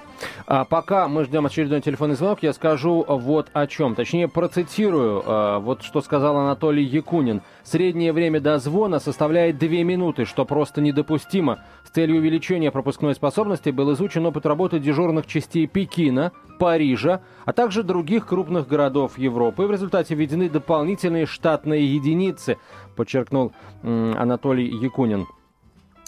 А 0.46 0.66
пока 0.66 1.08
мы 1.08 1.24
ждем 1.26 1.46
очередной 1.46 1.82
телефонный 1.82 2.16
звонок, 2.16 2.44
я 2.44 2.54
скажу 2.54 3.06
вот 3.08 3.48
о 3.54 3.68
чем. 3.68 3.96
Точнее, 3.96 4.28
процитирую 4.28 5.24
а, 5.26 5.60
вот 5.60 5.84
что 5.84 6.02
сказал 6.02 6.38
Анатолий 6.38 6.84
Якунин. 6.84 7.42
Среднее 7.64 8.14
время 8.14 8.40
дозвона 8.40 9.00
составляет 9.00 9.58
2 9.58 9.68
минуты, 9.84 10.26
что 10.26 10.46
просто 10.46 10.82
недопустимо. 10.82 11.60
С 11.84 11.90
целью 11.92 12.18
увеличения 12.18 12.72
пропускной 12.72 13.16
способности 13.16 13.49
был 13.72 13.94
изучен 13.94 14.26
опыт 14.26 14.46
работы 14.46 14.80
дежурных 14.80 15.26
частей 15.26 15.68
Пекина, 15.68 16.32
Парижа, 16.60 17.22
а 17.46 17.54
также 17.54 17.84
других 17.84 18.28
крупных 18.28 18.68
городов 18.68 19.18
Европы. 19.18 19.66
В 19.66 19.72
результате 19.72 20.16
введены 20.16 20.50
дополнительные 20.50 21.26
штатные 21.26 21.94
единицы, 21.94 22.58
подчеркнул 22.96 23.54
Анатолий 23.84 24.68
Якунин. 24.68 25.28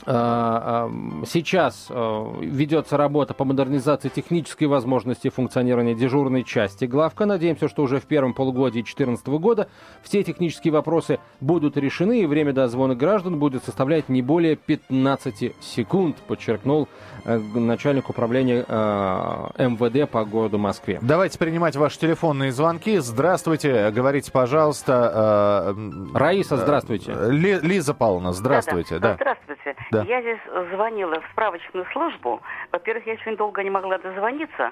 а, 0.07 0.91
сейчас 1.27 1.87
а, 1.89 2.39
ведется 2.41 2.97
работа 2.97 3.33
по 3.33 3.45
модернизации 3.45 4.09
технической 4.09 4.67
возможности 4.67 5.29
функционирования 5.29 5.93
дежурной 5.93 6.43
части 6.43 6.85
главка. 6.85 7.25
Надеемся, 7.25 7.67
что 7.69 7.83
уже 7.83 7.99
в 7.99 8.05
первом 8.05 8.33
полугодии 8.33 8.81
2014 8.81 9.27
года 9.27 9.69
все 10.01 10.23
технические 10.23 10.73
вопросы 10.73 11.19
будут 11.39 11.77
решены, 11.77 12.21
и 12.21 12.25
время 12.25 12.53
дозвона 12.53 12.95
граждан 12.95 13.37
будет 13.37 13.63
составлять 13.63 14.09
не 14.09 14.21
более 14.21 14.55
15 14.55 15.55
секунд, 15.61 16.17
подчеркнул 16.27 16.87
э, 17.20 17.20
начальник 17.25 18.09
управления 18.09 18.65
э, 18.67 19.67
МВД 19.67 20.09
по 20.09 20.25
городу 20.25 20.57
Москве. 20.57 20.99
Давайте 21.01 21.37
принимать 21.39 21.75
ваши 21.75 21.99
телефонные 21.99 22.51
звонки. 22.51 22.97
Здравствуйте, 22.97 23.91
говорите, 23.91 24.31
пожалуйста. 24.31 25.73
Э, 25.75 26.17
Раиса, 26.17 26.57
здравствуйте. 26.57 27.13
Лиза 27.13 27.93
Павловна, 27.93 28.33
здравствуйте. 28.33 28.99
Да, 28.99 29.09
да. 29.09 29.15
Здравствуйте. 29.15 29.75
Да. 29.91 30.03
Я 30.03 30.21
здесь 30.21 30.39
звонила 30.73 31.19
в 31.19 31.31
справочную 31.31 31.85
службу. 31.93 32.41
Во-первых, 32.71 33.05
я 33.07 33.13
очень 33.13 33.35
долго 33.37 33.63
не 33.63 33.69
могла 33.69 33.97
дозвониться. 33.97 34.71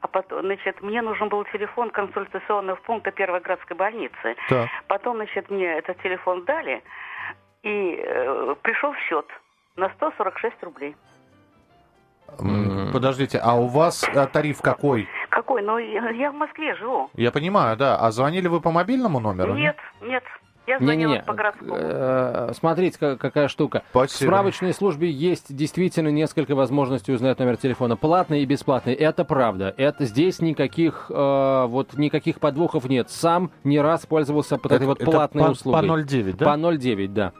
А 0.00 0.06
потом, 0.06 0.42
значит, 0.42 0.80
мне 0.82 1.02
нужен 1.02 1.28
был 1.28 1.44
телефон 1.46 1.90
консультационного 1.90 2.76
пункта 2.76 3.10
Первой 3.10 3.40
городской 3.40 3.76
больницы. 3.76 4.36
Так. 4.48 4.68
Потом, 4.86 5.16
значит, 5.16 5.50
мне 5.50 5.66
этот 5.78 6.00
телефон 6.02 6.44
дали, 6.44 6.82
и 7.62 8.00
э, 8.00 8.54
пришел 8.62 8.94
счет 9.08 9.26
на 9.76 9.88
146 9.90 10.62
рублей. 10.62 10.94
Подождите, 12.92 13.38
а 13.38 13.54
у 13.54 13.66
вас 13.66 14.04
а, 14.14 14.26
тариф 14.26 14.60
какой? 14.60 15.08
Какой? 15.30 15.62
Ну, 15.62 15.78
я 15.78 16.30
в 16.30 16.34
Москве 16.34 16.74
живу. 16.76 17.10
Я 17.14 17.32
понимаю, 17.32 17.76
да. 17.76 17.96
А 17.96 18.10
звонили 18.10 18.48
вы 18.48 18.60
по 18.60 18.70
мобильному 18.70 19.20
номеру? 19.20 19.54
Нет, 19.54 19.76
нет. 20.02 20.22
Я 20.68 20.78
звонила 20.78 21.12
не, 21.12 21.16
не, 21.16 21.22
по 21.22 21.32
городскому. 21.32 21.74
Э, 21.78 22.52
смотрите, 22.52 22.98
какая 23.16 23.48
штука. 23.48 23.82
Спасибо. 23.90 24.12
В 24.12 24.32
справочной 24.32 24.74
службе 24.74 25.10
есть 25.10 25.56
действительно 25.56 26.08
несколько 26.08 26.54
возможностей 26.54 27.10
узнать 27.10 27.38
номер 27.38 27.56
телефона. 27.56 27.96
Платный 27.96 28.42
и 28.42 28.44
бесплатный. 28.44 28.92
Это 28.92 29.24
правда. 29.24 29.74
Это 29.78 30.04
здесь 30.04 30.40
никаких, 30.40 31.06
э, 31.08 31.64
вот, 31.68 31.94
никаких 31.94 32.38
подвохов 32.38 32.84
нет. 32.84 33.08
Сам 33.08 33.50
не 33.64 33.80
раз 33.80 34.04
пользовался 34.04 34.60
вот 34.62 34.70
этой 34.70 34.86
вот 34.86 34.98
платной 34.98 35.46
по, 35.46 35.50
услугой. 35.52 35.88
По 35.88 35.92
0,9, 36.00 36.36
да? 36.36 36.44
По 36.44 36.58
0,9, 36.58 37.08
да. 37.08 37.32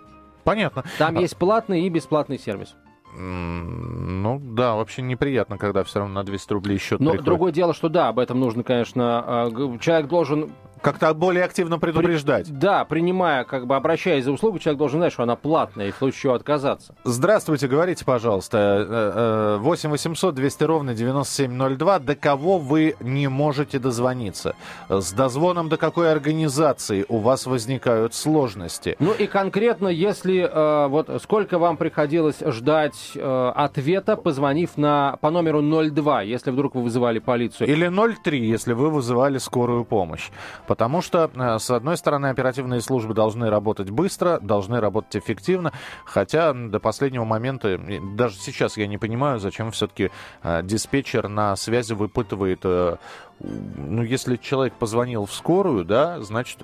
Понятно. 0.44 0.84
Там 0.96 1.18
а... 1.18 1.20
есть 1.20 1.36
платный 1.36 1.82
и 1.82 1.90
бесплатный 1.90 2.38
сервис. 2.38 2.76
Ну 3.20 4.38
да, 4.40 4.74
вообще 4.74 5.02
неприятно, 5.02 5.58
когда 5.58 5.82
все 5.82 6.00
равно 6.00 6.14
на 6.14 6.24
200 6.24 6.52
рублей 6.52 6.78
счет 6.78 7.00
Но 7.00 7.10
приходит. 7.10 7.24
другое 7.24 7.52
дело, 7.52 7.74
что 7.74 7.88
да, 7.88 8.08
об 8.08 8.18
этом 8.18 8.38
нужно, 8.38 8.62
конечно, 8.62 9.24
а, 9.26 9.78
человек 9.80 10.08
должен 10.08 10.52
как-то 10.82 11.12
более 11.14 11.44
активно 11.44 11.78
предупреждать. 11.78 12.46
При, 12.46 12.52
да, 12.52 12.84
принимая, 12.84 13.44
как 13.44 13.66
бы 13.66 13.76
обращаясь 13.76 14.24
за 14.24 14.32
услугу, 14.32 14.58
человек 14.58 14.78
должен 14.78 15.00
знать, 15.00 15.12
что 15.12 15.22
она 15.22 15.36
платная, 15.36 15.88
и 15.88 15.90
в 15.90 15.96
случае 15.96 16.20
чего 16.20 16.34
отказаться. 16.34 16.94
Здравствуйте, 17.04 17.68
говорите, 17.68 18.04
пожалуйста. 18.04 19.58
8 19.60 19.90
800 19.90 20.34
200 20.34 20.64
ровно 20.64 20.94
9702. 20.94 21.98
До 22.00 22.14
кого 22.14 22.58
вы 22.58 22.96
не 23.00 23.28
можете 23.28 23.78
дозвониться? 23.78 24.54
С 24.88 25.12
дозвоном 25.12 25.68
до 25.68 25.76
какой 25.76 26.10
организации 26.10 27.04
у 27.08 27.18
вас 27.18 27.46
возникают 27.46 28.14
сложности? 28.14 28.96
Ну 28.98 29.12
и 29.12 29.26
конкретно, 29.26 29.88
если 29.88 30.40
э, 30.40 30.88
вот 30.88 31.10
сколько 31.22 31.58
вам 31.58 31.76
приходилось 31.76 32.40
ждать 32.40 33.12
э, 33.14 33.52
ответа, 33.54 34.16
позвонив 34.16 34.76
на, 34.76 35.18
по 35.20 35.30
номеру 35.30 35.62
02, 35.62 36.22
если 36.22 36.50
вдруг 36.50 36.74
вы 36.74 36.82
вызывали 36.82 37.18
полицию. 37.18 37.68
Или 37.68 37.88
03, 37.88 38.46
если 38.46 38.72
вы 38.72 38.90
вызывали 38.90 39.38
скорую 39.38 39.84
помощь. 39.84 40.28
Потому 40.68 41.00
что, 41.00 41.30
э, 41.34 41.58
с 41.58 41.70
одной 41.70 41.96
стороны, 41.96 42.26
оперативные 42.26 42.82
службы 42.82 43.14
должны 43.14 43.48
работать 43.48 43.88
быстро, 43.88 44.38
должны 44.38 44.80
работать 44.80 45.16
эффективно, 45.16 45.72
хотя 46.04 46.52
до 46.52 46.78
последнего 46.78 47.24
момента, 47.24 47.80
даже 48.14 48.36
сейчас 48.36 48.76
я 48.76 48.86
не 48.86 48.98
понимаю, 48.98 49.40
зачем 49.40 49.70
все-таки 49.70 50.10
э, 50.42 50.62
диспетчер 50.62 51.28
на 51.28 51.56
связи 51.56 51.94
выпытывает, 51.94 52.60
э, 52.64 52.96
ну, 53.40 54.02
если 54.02 54.36
человек 54.36 54.74
позвонил 54.74 55.24
в 55.24 55.32
скорую, 55.32 55.86
да, 55.86 56.20
значит, 56.20 56.58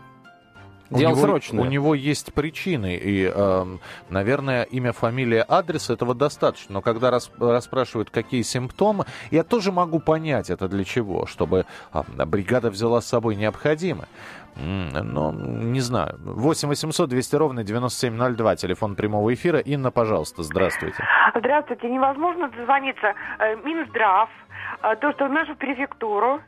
Дело 0.94 1.12
у 1.12 1.14
него, 1.16 1.26
срочное. 1.26 1.64
У 1.64 1.66
него 1.66 1.94
есть 1.94 2.32
причины, 2.32 2.96
и, 2.96 3.30
э, 3.34 3.64
наверное, 4.08 4.62
имя, 4.64 4.92
фамилия, 4.92 5.44
адрес 5.48 5.90
этого 5.90 6.14
достаточно. 6.14 6.74
Но 6.74 6.82
когда 6.82 7.10
рас, 7.10 7.30
расспрашивают, 7.38 8.10
какие 8.10 8.42
симптомы, 8.42 9.04
я 9.30 9.44
тоже 9.44 9.72
могу 9.72 10.00
понять, 10.00 10.50
это 10.50 10.68
для 10.68 10.84
чего. 10.84 11.26
Чтобы 11.26 11.66
э, 11.92 12.02
бригада 12.26 12.70
взяла 12.70 13.00
с 13.00 13.06
собой 13.06 13.36
необходимое. 13.36 14.08
Но 14.56 15.32
не 15.32 15.80
знаю. 15.80 16.16
8 16.24 16.68
800 16.68 17.08
200 17.08 17.36
ровно 17.36 17.64
9702, 17.64 18.56
телефон 18.56 18.94
прямого 18.94 19.34
эфира. 19.34 19.58
Инна, 19.58 19.90
пожалуйста, 19.90 20.42
здравствуйте. 20.42 21.04
Здравствуйте. 21.34 21.90
Невозможно 21.90 22.48
дозвониться. 22.50 23.14
Э, 23.38 23.56
Минздрав, 23.56 24.28
э, 24.82 24.96
то, 24.96 25.12
что 25.12 25.26
в 25.26 25.30
нашу 25.30 25.56
префектуру, 25.56 26.40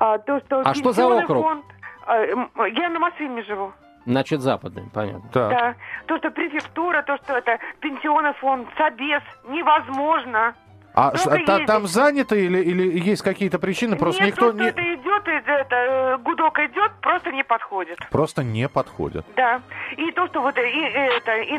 э, 0.00 0.18
то, 0.26 0.40
что... 0.40 0.62
А 0.64 0.74
что 0.74 0.92
за 0.92 1.06
округ? 1.06 1.44
Фонд, 1.44 1.64
а, 1.68 1.77
я 2.08 2.88
на 2.88 2.98
Москве 2.98 3.42
живу. 3.42 3.72
Значит, 4.06 4.40
западный, 4.40 4.84
понятно. 4.92 5.28
Так. 5.32 5.50
Да. 5.50 5.74
То, 6.06 6.16
что 6.18 6.30
префектура, 6.30 7.02
то, 7.02 7.18
что 7.18 7.36
это 7.36 7.58
пенсионный 7.80 8.32
фонд, 8.34 8.68
собес, 8.78 9.22
невозможно. 9.48 10.54
А 10.94 11.12
та, 11.46 11.64
там 11.66 11.86
занято 11.86 12.34
или, 12.34 12.58
или 12.58 12.98
есть 12.98 13.22
какие-то 13.22 13.58
причины? 13.58 13.96
Просто 13.96 14.24
Нет, 14.24 14.32
никто 14.32 14.52
не... 14.52 14.66
это 14.66 14.94
идет, 14.94 15.28
это, 15.28 15.76
э, 15.76 16.18
гудок 16.18 16.58
идет, 16.58 16.90
просто 17.02 17.30
не 17.30 17.44
подходит. 17.44 17.98
Просто 18.10 18.42
не 18.42 18.68
подходит. 18.68 19.24
Да. 19.36 19.60
И 19.96 20.10
то, 20.12 20.26
что 20.26 20.40
вот 20.40 20.56
и, 20.58 20.60
это, 20.60 21.36
и, 21.36 21.58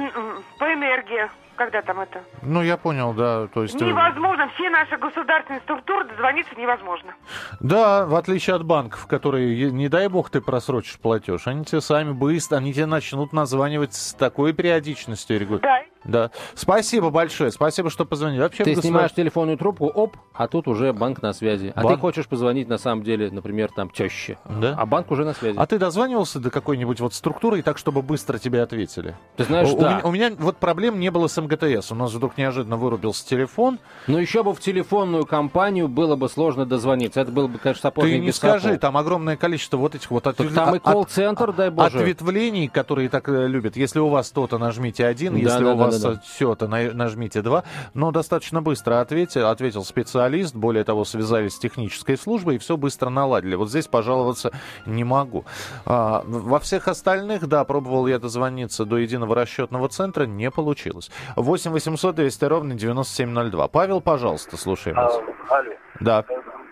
по 0.57 0.73
энергии 0.73 1.29
когда 1.59 1.81
там 1.81 1.99
это? 1.99 2.23
Ну, 2.41 2.61
я 2.63 2.77
понял, 2.77 3.13
да. 3.13 3.47
То 3.47 3.63
есть... 3.63 3.79
Э, 3.81 3.85
невозможно. 3.85 4.49
Все 4.55 4.69
наши 4.69 4.95
государственные 4.95 5.59
структуры 5.61 6.05
дозвониться 6.05 6.55
невозможно. 6.55 7.13
Да, 7.59 8.05
в 8.05 8.15
отличие 8.15 8.55
от 8.55 8.63
банков, 8.63 9.05
которые, 9.07 9.69
не 9.69 9.89
дай 9.89 10.07
бог, 10.07 10.29
ты 10.29 10.39
просрочишь 10.39 10.97
платеж, 10.99 11.47
они 11.47 11.65
тебе 11.65 11.81
сами 11.81 12.13
быстро, 12.13 12.57
они 12.57 12.73
тебе 12.73 12.85
начнут 12.85 13.33
названивать 13.33 13.93
с 13.93 14.13
такой 14.13 14.53
периодичностью 14.53 15.37
регулярно. 15.37 15.67
Да. 15.67 15.89
Да. 16.03 16.31
Спасибо 16.55 17.09
большое. 17.09 17.51
Спасибо, 17.51 17.89
что 17.89 18.05
позвонили. 18.05 18.41
Вообще, 18.41 18.63
ты 18.63 18.71
государ... 18.71 18.89
снимаешь 18.89 19.11
телефонную 19.13 19.57
трубку, 19.57 19.87
оп, 19.87 20.17
а 20.33 20.47
тут 20.47 20.67
уже 20.67 20.93
банк 20.93 21.21
на 21.21 21.33
связи. 21.33 21.73
А 21.75 21.83
банк? 21.83 21.95
ты 21.95 22.01
хочешь 22.01 22.27
позвонить, 22.27 22.67
на 22.67 22.77
самом 22.77 23.03
деле, 23.03 23.29
например, 23.31 23.69
там, 23.75 23.89
теще. 23.89 24.37
Да? 24.45 24.75
А 24.77 24.85
банк 24.85 25.11
уже 25.11 25.25
на 25.25 25.33
связи. 25.33 25.57
А 25.57 25.65
ты 25.65 25.77
дозванивался 25.77 26.39
до 26.39 26.49
какой-нибудь 26.49 26.99
вот 27.01 27.13
структуры 27.13 27.59
и 27.59 27.61
так, 27.61 27.77
чтобы 27.77 28.01
быстро 28.01 28.37
тебе 28.37 28.61
ответили? 28.61 29.15
Ты 29.35 29.43
знаешь, 29.43 29.69
у, 29.69 29.77
да. 29.77 30.01
У 30.03 30.11
меня, 30.11 30.27
у 30.27 30.29
меня 30.29 30.37
вот 30.39 30.57
проблем 30.57 30.99
не 30.99 31.11
было 31.11 31.27
с 31.27 31.39
МГТС. 31.39 31.91
У 31.91 31.95
нас 31.95 32.13
вдруг 32.13 32.37
неожиданно 32.37 32.77
вырубился 32.77 33.27
телефон. 33.27 33.79
Но 34.07 34.19
еще 34.19 34.43
бы 34.43 34.53
в 34.53 34.59
телефонную 34.59 35.25
компанию 35.25 35.87
было 35.87 36.15
бы 36.15 36.29
сложно 36.29 36.65
дозвониться. 36.65 37.21
Это 37.21 37.31
было 37.31 37.47
бы, 37.47 37.57
конечно, 37.57 37.81
сапожник 37.81 38.13
Ты 38.13 38.19
не 38.19 38.31
скажи, 38.31 38.67
сапог. 38.67 38.79
там 38.79 38.97
огромное 38.97 39.35
количество 39.35 39.77
вот 39.77 39.95
этих 39.95 40.09
вот 40.11 40.27
ответвлений. 40.27 40.55
Там 40.55 40.75
и 40.75 40.79
колл-центр, 40.79 41.51
дай 41.53 41.69
боже. 41.69 41.99
Ответвлений, 41.99 42.67
которые 42.67 43.09
так 43.09 43.27
э, 43.29 43.47
любят. 43.47 43.75
Если 43.75 43.99
у 43.99 44.07
вас 44.07 44.31
то-то, 44.31 44.57
нажмите 44.57 45.05
один. 45.05 45.33
Да, 45.33 45.39
если 45.39 45.63
да, 45.63 45.73
у 45.73 45.77
да, 45.77 45.88
вас 45.89 46.01
да, 46.01 46.13
да. 46.13 46.21
все-то, 46.23 46.67
нажмите 46.67 47.41
два. 47.41 47.63
Но 47.93 48.11
достаточно 48.11 48.61
быстро 48.61 49.01
ответил, 49.01 49.47
ответил 49.47 49.83
специалист. 49.83 50.55
Более 50.55 50.83
того, 50.83 51.05
связались 51.05 51.55
с 51.55 51.59
технической 51.59 52.17
службой 52.17 52.55
и 52.55 52.57
все 52.57 52.77
быстро 52.77 53.09
наладили. 53.09 53.55
Вот 53.55 53.69
здесь 53.69 53.87
пожаловаться 53.87 54.51
не 54.85 55.03
могу. 55.03 55.45
А, 55.85 56.23
во 56.25 56.59
всех 56.59 56.87
остальных, 56.87 57.47
да, 57.47 57.63
пробовал 57.63 58.07
я 58.07 58.19
дозвониться 58.19 58.85
до 58.85 58.97
единого 58.97 59.35
расчетного 59.35 59.89
центра, 59.89 60.25
не 60.25 60.51
получилось. 60.51 61.11
8 61.35 61.71
800 61.71 62.15
200 62.15 62.45
ровно 62.45 62.75
9702. 62.75 63.67
Павел, 63.67 64.01
пожалуйста, 64.01 64.57
слушаем 64.57 64.95
вас. 64.97 65.15
А, 65.49 65.57
алло. 65.57 65.71
Да. 65.99 66.25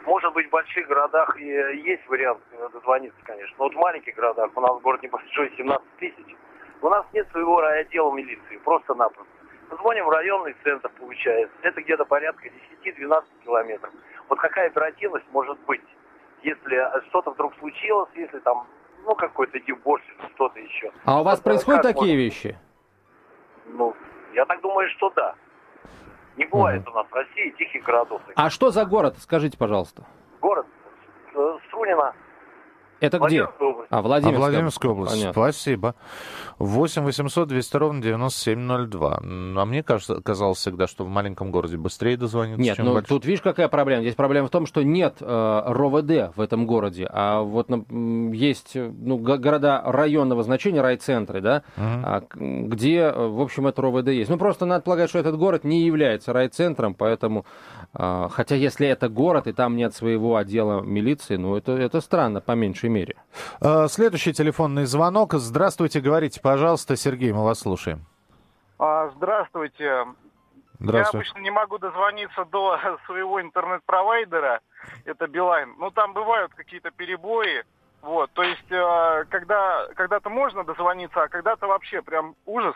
Может 0.05 0.33
быть, 0.33 0.47
в 0.47 0.51
больших 0.51 0.87
городах 0.87 1.37
есть 1.39 2.07
вариант 2.07 2.39
дозвониться, 2.73 3.19
конечно. 3.23 3.55
Но 3.59 3.65
вот 3.65 3.73
в 3.73 3.77
маленьких 3.77 4.15
городах, 4.15 4.51
у 4.55 4.61
нас 4.61 4.81
город 4.81 5.03
небольшой, 5.03 5.51
17 5.57 5.85
тысяч, 5.99 6.35
у 6.81 6.89
нас 6.89 7.05
нет 7.13 7.27
своего 7.31 7.61
райотдела 7.61 8.11
милиции, 8.13 8.57
просто-напросто. 8.63 9.31
Звоним 9.79 10.05
в 10.05 10.09
районный 10.09 10.55
центр, 10.63 10.89
получается. 10.97 11.55
Это 11.61 11.81
где-то 11.81 12.05
порядка 12.05 12.47
10-12 12.83 13.23
километров. 13.43 13.91
Вот 14.29 14.39
какая 14.39 14.67
оперативность 14.67 15.25
может 15.31 15.59
быть, 15.65 15.83
если 16.41 17.07
что-то 17.09 17.31
вдруг 17.31 17.53
случилось, 17.59 18.09
если 18.15 18.39
там, 18.39 18.65
ну, 19.05 19.15
какой-то 19.15 19.59
дебош, 19.59 20.01
что-то 20.35 20.59
еще. 20.59 20.91
А 21.03 21.19
у 21.19 21.23
вас 21.23 21.39
вот, 21.39 21.43
происходят 21.43 21.81
такие 21.81 22.15
может... 22.15 22.17
вещи? 22.17 22.57
Ну, 23.65 23.93
я 24.33 24.45
так 24.45 24.61
думаю, 24.61 24.89
что 24.91 25.09
да. 25.11 25.35
Не 26.37 26.45
бывает 26.45 26.83
угу. 26.83 26.91
у 26.91 26.95
нас 26.95 27.07
в 27.07 27.13
России 27.13 27.49
тихих 27.57 27.83
городов. 27.83 28.21
А 28.35 28.49
что 28.49 28.69
за 28.69 28.85
город? 28.85 29.15
Скажите, 29.17 29.57
пожалуйста. 29.57 30.03
Город 30.39 30.67
э, 31.33 31.57
Струнино. 31.67 32.13
Это 32.99 33.19
где? 33.19 33.47
А, 33.89 34.01
Владимирская, 34.01 34.47
а, 34.47 34.49
Владимирская 34.49 34.91
область. 34.91 35.13
Понятно. 35.13 35.33
Спасибо. 35.33 35.95
8 36.59 37.03
800 37.03 37.47
200 37.47 37.77
ровно 37.77 38.01
9702. 38.01 39.19
А 39.21 39.65
мне 39.65 39.83
кажется, 39.83 40.21
казалось 40.21 40.57
всегда, 40.57 40.87
что 40.87 41.05
в 41.05 41.09
маленьком 41.09 41.51
городе 41.51 41.77
быстрее 41.77 42.17
дозвониться, 42.17 42.61
Нет, 42.61 42.77
ну 42.79 42.99
тут 43.01 43.25
видишь, 43.25 43.41
какая 43.41 43.67
проблема? 43.67 44.01
Здесь 44.01 44.15
проблема 44.15 44.47
в 44.47 44.51
том, 44.51 44.65
что 44.65 44.83
нет 44.83 45.17
э, 45.21 45.63
РОВД 45.67 46.35
в 46.35 46.41
этом 46.41 46.65
городе, 46.65 47.07
а 47.11 47.41
вот 47.41 47.69
ну, 47.69 48.33
есть 48.33 48.75
ну, 48.75 49.17
города 49.17 49.81
районного 49.85 50.43
значения, 50.43 50.81
райцентры, 50.81 51.41
да, 51.41 51.63
угу. 51.77 52.67
где, 52.67 53.11
в 53.11 53.41
общем, 53.41 53.67
это 53.67 53.81
РОВД 53.81 54.09
есть. 54.09 54.29
Ну, 54.29 54.37
просто 54.37 54.65
надо 54.65 54.83
полагать, 54.83 55.09
что 55.09 55.19
этот 55.19 55.37
город 55.37 55.63
не 55.63 55.85
является 55.85 56.33
райцентром, 56.33 56.95
поэтому, 56.95 57.45
э, 57.93 58.27
хотя 58.31 58.55
если 58.55 58.87
это 58.87 59.09
город, 59.09 59.47
и 59.47 59.53
там 59.53 59.75
нет 59.75 59.93
своего 59.93 60.35
отдела 60.37 60.81
милиции, 60.81 61.35
ну, 61.35 61.55
это, 61.55 61.73
это 61.73 62.01
странно, 62.01 62.41
по 62.41 62.53
меньшей 62.87 62.89
мере. 62.89 63.15
Э, 63.61 63.87
следующий 63.87 64.33
телефонный 64.33 64.85
звонок. 64.85 65.33
Здравствуйте, 65.33 65.99
говорите, 65.99 66.41
пожалуйста, 66.41 66.95
Сергей, 66.95 67.31
мы 67.31 67.43
вас 67.43 67.59
слушаем. 67.59 68.05
А, 68.79 69.09
здравствуйте. 69.15 70.05
Здравствуйте. 70.79 71.27
Я 71.27 71.33
обычно 71.33 71.39
не 71.39 71.51
могу 71.51 71.77
дозвониться 71.79 72.45
до 72.45 72.77
своего 73.05 73.41
интернет-провайдера, 73.41 74.61
это 75.05 75.27
Билайн. 75.27 75.73
Ну, 75.79 75.91
там 75.91 76.13
бывают 76.13 76.53
какие-то 76.53 76.91
перебои. 76.91 77.63
Вот, 78.07 78.31
то 78.31 78.41
есть, 78.41 78.71
э, 78.71 79.25
когда, 79.29 79.85
когда-то 79.95 80.29
можно 80.29 80.63
дозвониться, 80.63 81.23
а 81.23 81.27
когда-то 81.27 81.67
вообще 81.67 82.01
прям 82.01 82.35
ужас. 82.45 82.73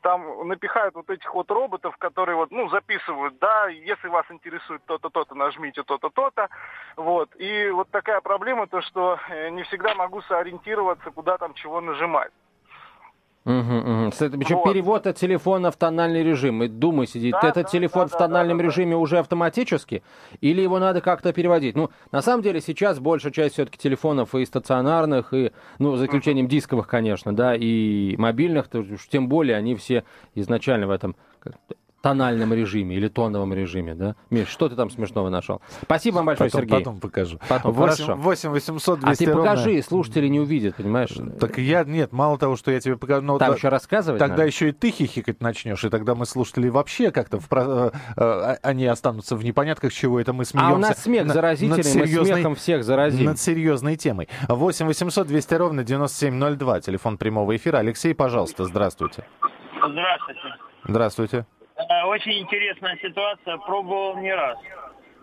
Там 0.00 0.48
напихают 0.48 0.96
вот 0.96 1.08
этих 1.08 1.32
вот 1.32 1.48
роботов, 1.52 1.96
которые 1.98 2.34
вот, 2.34 2.50
ну, 2.50 2.68
записывают, 2.68 3.38
да, 3.38 3.68
если 3.68 4.08
вас 4.08 4.26
интересует 4.28 4.84
то-то, 4.86 5.08
то-то, 5.08 5.36
нажмите 5.36 5.84
то-то, 5.84 6.10
то-то. 6.10 6.48
Вот, 6.96 7.30
и 7.36 7.70
вот 7.70 7.90
такая 7.90 8.20
проблема, 8.20 8.66
то, 8.66 8.82
что 8.82 9.20
э, 9.28 9.50
не 9.50 9.62
всегда 9.62 9.94
могу 9.94 10.20
сориентироваться, 10.22 11.12
куда 11.12 11.38
там 11.38 11.54
чего 11.54 11.80
нажимать. 11.80 12.32
Угу, 13.44 13.54
угу. 13.54 14.10
Причем 14.38 14.56
вот. 14.58 14.72
перевод 14.72 15.06
от 15.06 15.16
телефона 15.16 15.72
в 15.72 15.76
тональный 15.76 16.22
режим. 16.22 16.62
И 16.62 16.68
думай 16.68 17.08
сидит, 17.08 17.32
да, 17.32 17.48
этот 17.48 17.64
да, 17.64 17.68
телефон 17.70 18.06
да, 18.08 18.16
в 18.16 18.18
тональном 18.18 18.58
да, 18.58 18.62
да, 18.62 18.68
режиме 18.68 18.92
да. 18.92 18.98
уже 18.98 19.18
автоматически, 19.18 20.04
или 20.40 20.62
его 20.62 20.78
надо 20.78 21.00
как-то 21.00 21.32
переводить? 21.32 21.74
Ну, 21.74 21.90
на 22.12 22.22
самом 22.22 22.42
деле 22.42 22.60
сейчас 22.60 23.00
большая 23.00 23.32
часть 23.32 23.54
все-таки 23.54 23.78
телефонов 23.78 24.34
и 24.36 24.44
стационарных, 24.44 25.34
и, 25.34 25.50
ну, 25.80 25.96
за 25.96 26.06
исключением 26.06 26.46
дисковых, 26.46 26.86
конечно, 26.86 27.34
да, 27.34 27.56
и 27.56 28.14
мобильных, 28.16 28.68
тем 29.10 29.28
более 29.28 29.56
они 29.56 29.74
все 29.74 30.04
изначально 30.34 30.86
в 30.86 30.90
этом 30.90 31.16
тональном 32.02 32.52
режиме 32.52 32.96
или 32.96 33.08
тоновом 33.08 33.54
режиме, 33.54 33.94
да? 33.94 34.16
Миш, 34.28 34.48
что 34.48 34.68
ты 34.68 34.74
там 34.74 34.90
смешного 34.90 35.30
нашел? 35.30 35.62
Спасибо 35.82 36.16
вам 36.16 36.26
большое, 36.26 36.50
потом, 36.50 36.60
Сергей. 36.60 36.78
Потом 36.78 37.00
покажу. 37.00 37.38
Потом, 37.48 37.72
8, 37.72 38.04
хорошо. 38.04 38.20
8 38.20 38.50
800 38.50 39.00
200 39.00 39.22
А 39.22 39.26
ты 39.26 39.32
покажи, 39.32 39.64
ровно... 39.66 39.82
слушатели 39.82 40.26
не 40.28 40.40
увидят, 40.40 40.76
понимаешь? 40.76 41.10
Так 41.40 41.58
я, 41.58 41.84
нет, 41.84 42.12
мало 42.12 42.36
того, 42.38 42.56
что 42.56 42.70
я 42.70 42.80
тебе 42.80 42.96
покажу... 42.96 43.22
Но 43.22 43.38
там 43.38 43.50
да, 43.50 43.56
еще 43.56 43.68
рассказывать 43.68 44.18
Тогда 44.18 44.38
надо. 44.38 44.46
еще 44.46 44.70
и 44.70 44.72
ты 44.72 44.90
хихикать 44.90 45.40
начнешь, 45.40 45.84
и 45.84 45.88
тогда 45.88 46.14
мы 46.14 46.26
слушатели 46.26 46.68
вообще 46.68 47.12
как-то... 47.12 47.38
В, 47.38 47.46
э, 47.50 47.90
э, 48.16 48.56
они 48.62 48.86
останутся 48.86 49.36
в 49.36 49.44
непонятках, 49.44 49.92
чего 49.92 50.20
это 50.20 50.32
мы 50.32 50.44
смеемся. 50.44 50.72
А 50.72 50.74
у 50.74 50.78
нас 50.78 50.98
смех 50.98 51.26
на, 51.26 51.34
заразительный, 51.34 51.84
серьезной, 51.84 52.18
мы 52.18 52.34
смехом 52.34 52.54
всех 52.56 52.84
заразим. 52.84 53.26
Над 53.26 53.38
серьезной 53.38 53.96
темой. 53.96 54.28
8 54.48 54.86
800 54.86 55.26
200 55.28 55.54
ровно 55.54 55.84
9702, 55.84 56.80
телефон 56.80 57.16
прямого 57.16 57.54
эфира. 57.54 57.78
Алексей, 57.78 58.12
пожалуйста, 58.12 58.64
здравствуйте. 58.64 59.24
Здравствуйте. 59.84 60.56
Здравствуйте. 60.84 61.46
Очень 62.06 62.40
интересная 62.40 62.96
ситуация, 62.96 63.56
пробовал 63.58 64.16
не 64.18 64.34
раз. 64.34 64.58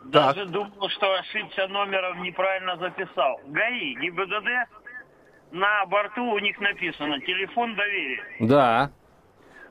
Даже 0.05 0.45
так. 0.45 0.51
думал, 0.51 0.89
что 0.89 1.13
ошибся 1.15 1.67
номером, 1.67 2.21
неправильно 2.23 2.77
записал. 2.77 3.39
ГАИ, 3.47 3.95
ГИБДД, 3.95 4.47
на 5.51 5.85
борту 5.85 6.23
у 6.23 6.39
них 6.39 6.59
написано 6.59 7.19
телефон 7.21 7.75
доверия. 7.75 8.23
Да. 8.39 8.91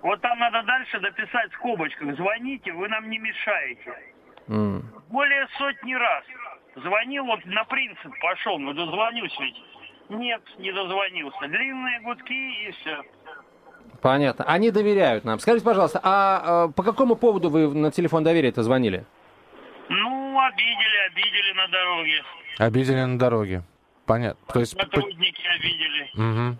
Вот 0.02 0.20
там 0.20 0.38
надо 0.38 0.62
дальше 0.62 1.00
дописать 1.00 1.50
в 1.52 1.54
скобочках. 1.54 2.14
Звоните, 2.16 2.72
вы 2.72 2.88
нам 2.88 3.08
не 3.10 3.18
мешаете. 3.18 3.94
Mm. 4.48 4.82
Более 5.10 5.46
сотни 5.58 5.94
раз. 5.94 6.24
Звонил, 6.76 7.24
вот 7.24 7.44
на 7.44 7.64
принцип 7.64 8.12
пошел, 8.20 8.58
ну 8.58 8.72
дозвонюсь 8.72 9.36
ведь. 9.40 9.62
Нет, 10.08 10.42
не 10.58 10.72
дозвонился. 10.72 11.48
Длинные 11.48 12.00
гудки 12.00 12.68
и 12.68 12.70
все. 12.72 13.02
Понятно. 14.00 14.44
Они 14.44 14.70
доверяют 14.70 15.24
нам. 15.24 15.38
Скажите, 15.38 15.64
пожалуйста, 15.64 16.00
а, 16.02 16.42
а 16.44 16.68
по 16.68 16.82
какому 16.82 17.16
поводу 17.16 17.50
вы 17.50 17.72
на 17.74 17.90
телефон 17.90 18.24
доверия-то 18.24 18.62
звонили? 18.62 19.04
Ну, 19.88 20.38
обидели, 20.40 21.06
обидели 21.10 21.52
на 21.52 21.68
дороге. 21.68 22.22
Обидели 22.58 23.04
на 23.04 23.18
дороге. 23.18 23.62
Понятно. 24.06 24.40
То 24.52 24.60
есть... 24.60 24.72
Сотрудники 24.78 25.42
обидели. 25.58 26.10
Угу. 26.14 26.58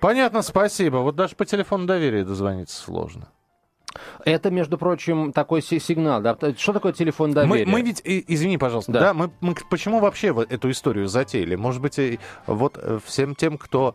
Понятно, 0.00 0.42
спасибо. 0.42 0.98
Вот 0.98 1.16
даже 1.16 1.36
по 1.36 1.44
телефону 1.44 1.86
доверия 1.86 2.24
дозвониться 2.24 2.82
сложно. 2.82 3.28
Это, 4.24 4.50
между 4.50 4.78
прочим, 4.78 5.32
такой 5.32 5.60
сигнал, 5.62 6.22
да? 6.22 6.36
Что 6.56 6.72
такое 6.72 6.92
телефон 6.92 7.32
доверия? 7.32 7.66
Мы, 7.66 7.72
мы 7.72 7.82
ведь, 7.82 8.00
извини, 8.04 8.56
пожалуйста, 8.56 8.92
да, 8.92 9.00
да 9.00 9.14
мы, 9.14 9.30
мы 9.40 9.54
почему 9.68 10.00
вообще 10.00 10.34
эту 10.48 10.70
историю 10.70 11.08
затеяли? 11.08 11.56
Может 11.56 11.82
быть, 11.82 11.98
вот 12.46 12.78
э, 12.80 12.98
всем 13.04 13.34
тем, 13.34 13.58
кто 13.58 13.94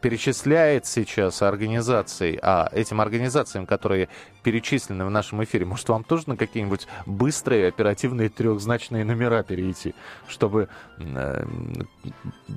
перечисляет 0.00 0.86
сейчас 0.86 1.42
организации, 1.42 2.38
а 2.42 2.68
этим 2.72 3.00
организациям, 3.00 3.66
которые 3.66 4.08
перечислены 4.42 5.04
в 5.04 5.10
нашем 5.10 5.42
эфире, 5.42 5.64
может, 5.64 5.88
вам 5.88 6.04
тоже 6.04 6.24
на 6.26 6.36
какие-нибудь 6.36 6.86
быстрые, 7.04 7.68
оперативные 7.68 8.28
трехзначные 8.28 9.04
номера 9.04 9.42
перейти, 9.42 9.94
чтобы 10.28 10.68
э, 10.98 11.44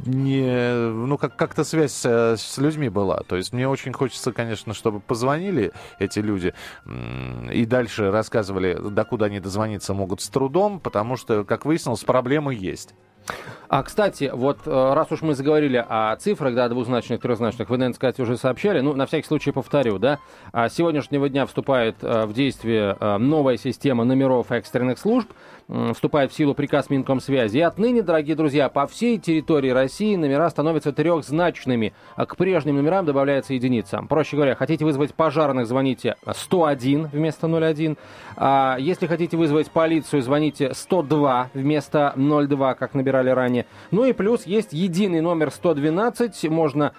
не, 0.05 0.73
ну, 0.91 1.17
как- 1.17 1.35
как-то 1.35 1.63
связь 1.63 1.93
с, 1.93 2.37
с 2.37 2.57
людьми 2.59 2.89
была. 2.89 3.23
То 3.23 3.37
есть 3.37 3.53
мне 3.53 3.67
очень 3.67 3.93
хочется, 3.93 4.31
конечно, 4.31 4.73
чтобы 4.73 4.99
позвонили 4.99 5.71
эти 5.97 6.19
люди 6.19 6.53
и 7.51 7.65
дальше 7.65 8.11
рассказывали, 8.11 8.77
докуда 8.79 9.25
они 9.25 9.39
дозвониться 9.39 9.93
могут 9.93 10.21
с 10.21 10.29
трудом, 10.29 10.79
потому 10.79 11.17
что, 11.17 11.43
как 11.43 11.65
выяснилось, 11.65 12.03
проблемы 12.03 12.53
есть. 12.53 12.93
А, 13.67 13.83
кстати, 13.83 14.31
вот 14.33 14.59
э, 14.65 14.93
раз 14.93 15.11
уж 15.11 15.21
мы 15.21 15.35
заговорили 15.35 15.83
о 15.87 16.15
цифрах, 16.15 16.55
да, 16.55 16.67
двузначных, 16.69 17.21
трехзначных, 17.21 17.69
вы, 17.69 17.77
наверное, 17.77 17.95
сказать, 17.95 18.19
уже 18.19 18.35
сообщали, 18.35 18.79
ну, 18.79 18.95
на 18.95 19.05
всякий 19.05 19.27
случай 19.27 19.51
повторю, 19.51 19.99
да, 19.99 20.17
а 20.51 20.69
с 20.69 20.75
сегодняшнего 20.75 21.29
дня 21.29 21.45
вступает 21.45 21.97
э, 22.01 22.25
в 22.25 22.33
действие 22.33 22.97
э, 22.99 23.17
новая 23.17 23.57
система 23.57 24.05
номеров 24.05 24.51
экстренных 24.51 24.97
служб, 24.97 25.29
вступает 25.93 26.31
в 26.31 26.35
силу 26.35 26.53
приказ 26.53 26.89
Минкомсвязи. 26.89 27.57
И 27.57 27.61
отныне, 27.61 28.01
дорогие 28.01 28.35
друзья, 28.35 28.69
по 28.69 28.87
всей 28.87 29.17
территории 29.17 29.69
России 29.69 30.15
номера 30.15 30.49
становятся 30.49 30.91
трехзначными, 30.91 31.93
а 32.15 32.25
к 32.25 32.35
прежним 32.35 32.77
номерам 32.77 33.05
добавляется 33.05 33.53
единица. 33.53 34.03
Проще 34.09 34.35
говоря, 34.35 34.55
хотите 34.55 34.83
вызвать 34.83 35.13
пожарных, 35.13 35.67
звоните 35.67 36.15
101 36.25 37.09
вместо 37.13 37.47
01. 37.47 37.97
А 38.35 38.77
если 38.79 39.05
хотите 39.07 39.37
вызвать 39.37 39.69
полицию, 39.69 40.21
звоните 40.21 40.73
102 40.73 41.49
вместо 41.53 42.13
02, 42.15 42.73
как 42.73 42.93
набирали 42.93 43.29
ранее. 43.29 43.65
Ну 43.91 44.05
и 44.05 44.13
плюс 44.13 44.45
есть 44.45 44.73
единый 44.73 45.21
номер 45.21 45.51
112. 45.51 46.49
Можно 46.49 46.93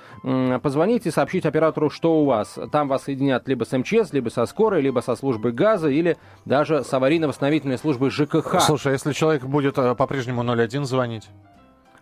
позвонить 0.62 1.06
и 1.06 1.11
сообщить 1.11 1.44
оператору, 1.44 1.90
что 1.90 2.20
у 2.20 2.24
вас. 2.24 2.59
Там 2.70 2.88
вас 2.88 3.04
соединят 3.04 3.48
либо 3.48 3.64
с 3.64 3.76
МЧС, 3.76 4.12
либо 4.12 4.28
со 4.28 4.46
скорой, 4.46 4.80
либо 4.80 5.00
со 5.00 5.16
службой 5.16 5.52
газа, 5.52 5.88
или 5.88 6.16
даже 6.44 6.85
с 6.85 6.92
аварийно-восстановительной 6.92 7.78
службой 7.78 8.11
ЖКХ. 8.11 8.59
Слушай, 8.60 8.88
а 8.88 8.92
если 8.92 9.12
человек 9.12 9.44
будет 9.44 9.78
э, 9.78 9.94
по-прежнему 9.94 10.42
01 10.42 10.84
звонить? 10.84 11.28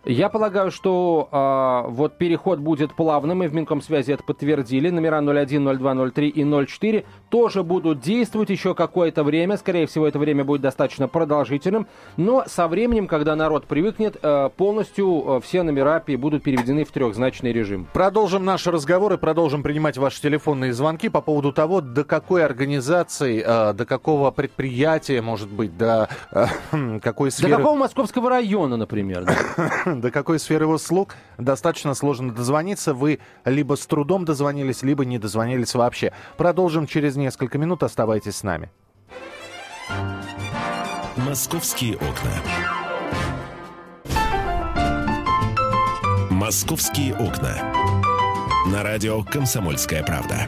Я 0.05 0.29
полагаю, 0.29 0.71
что 0.71 1.27
э, 1.31 1.91
вот 1.91 2.17
переход 2.17 2.59
будет 2.59 2.93
плавным, 2.93 3.43
и 3.43 3.47
в 3.47 3.53
Минкомсвязи 3.53 4.13
это 4.13 4.23
подтвердили. 4.23 4.89
Номера 4.89 5.19
01, 5.19 5.77
02, 5.77 6.11
03 6.11 6.29
и 6.29 6.65
04 6.65 7.05
тоже 7.29 7.63
будут 7.63 7.99
действовать 7.99 8.49
еще 8.49 8.73
какое-то 8.73 9.23
время. 9.25 9.57
Скорее 9.57 9.87
всего, 9.87 10.07
это 10.07 10.17
время 10.17 10.45
будет 10.45 10.61
достаточно 10.61 11.09
продолжительным. 11.09 11.85
Но 12.15 12.43
со 12.47 12.69
временем, 12.69 13.07
когда 13.07 13.35
народ 13.35 13.65
привыкнет, 13.65 14.17
э, 14.21 14.49
полностью 14.55 15.23
э, 15.27 15.39
все 15.43 15.63
номера 15.63 16.01
будут 16.17 16.43
переведены 16.43 16.85
в 16.85 16.91
трехзначный 16.91 17.51
режим. 17.51 17.85
Продолжим 17.91 18.45
наши 18.45 18.71
разговоры, 18.71 19.17
продолжим 19.17 19.63
принимать 19.63 19.97
ваши 19.97 20.21
телефонные 20.21 20.71
звонки 20.71 21.09
по 21.09 21.19
поводу 21.19 21.51
того, 21.51 21.81
до 21.81 22.05
какой 22.05 22.45
организации, 22.45 23.43
э, 23.45 23.73
до 23.73 23.85
какого 23.85 24.31
предприятия, 24.31 25.21
может 25.21 25.49
быть, 25.49 25.77
до 25.77 26.07
э, 26.31 26.45
какой 27.01 27.31
сферы... 27.31 27.51
До 27.51 27.57
какого 27.57 27.77
московского 27.77 28.29
района, 28.29 28.77
например. 28.77 29.25
до 30.01 30.11
какой 30.11 30.39
сферы 30.39 30.67
услуг 30.67 31.15
достаточно 31.37 31.93
сложно 31.93 32.33
дозвониться. 32.33 32.93
Вы 32.93 33.19
либо 33.45 33.75
с 33.75 33.85
трудом 33.85 34.25
дозвонились, 34.25 34.83
либо 34.83 35.05
не 35.05 35.17
дозвонились 35.17 35.75
вообще. 35.75 36.13
Продолжим 36.37 36.87
через 36.87 37.15
несколько 37.15 37.57
минут. 37.57 37.83
Оставайтесь 37.83 38.37
с 38.37 38.43
нами. 38.43 38.69
Московские 41.17 41.95
окна. 41.95 42.31
Московские 46.29 47.15
окна. 47.15 47.55
На 48.67 48.83
радио 48.83 49.23
«Комсомольская 49.23 50.03
правда». 50.03 50.47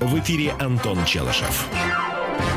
В 0.00 0.18
эфире 0.18 0.52
Антон 0.58 1.04
Челышев. 1.04 1.68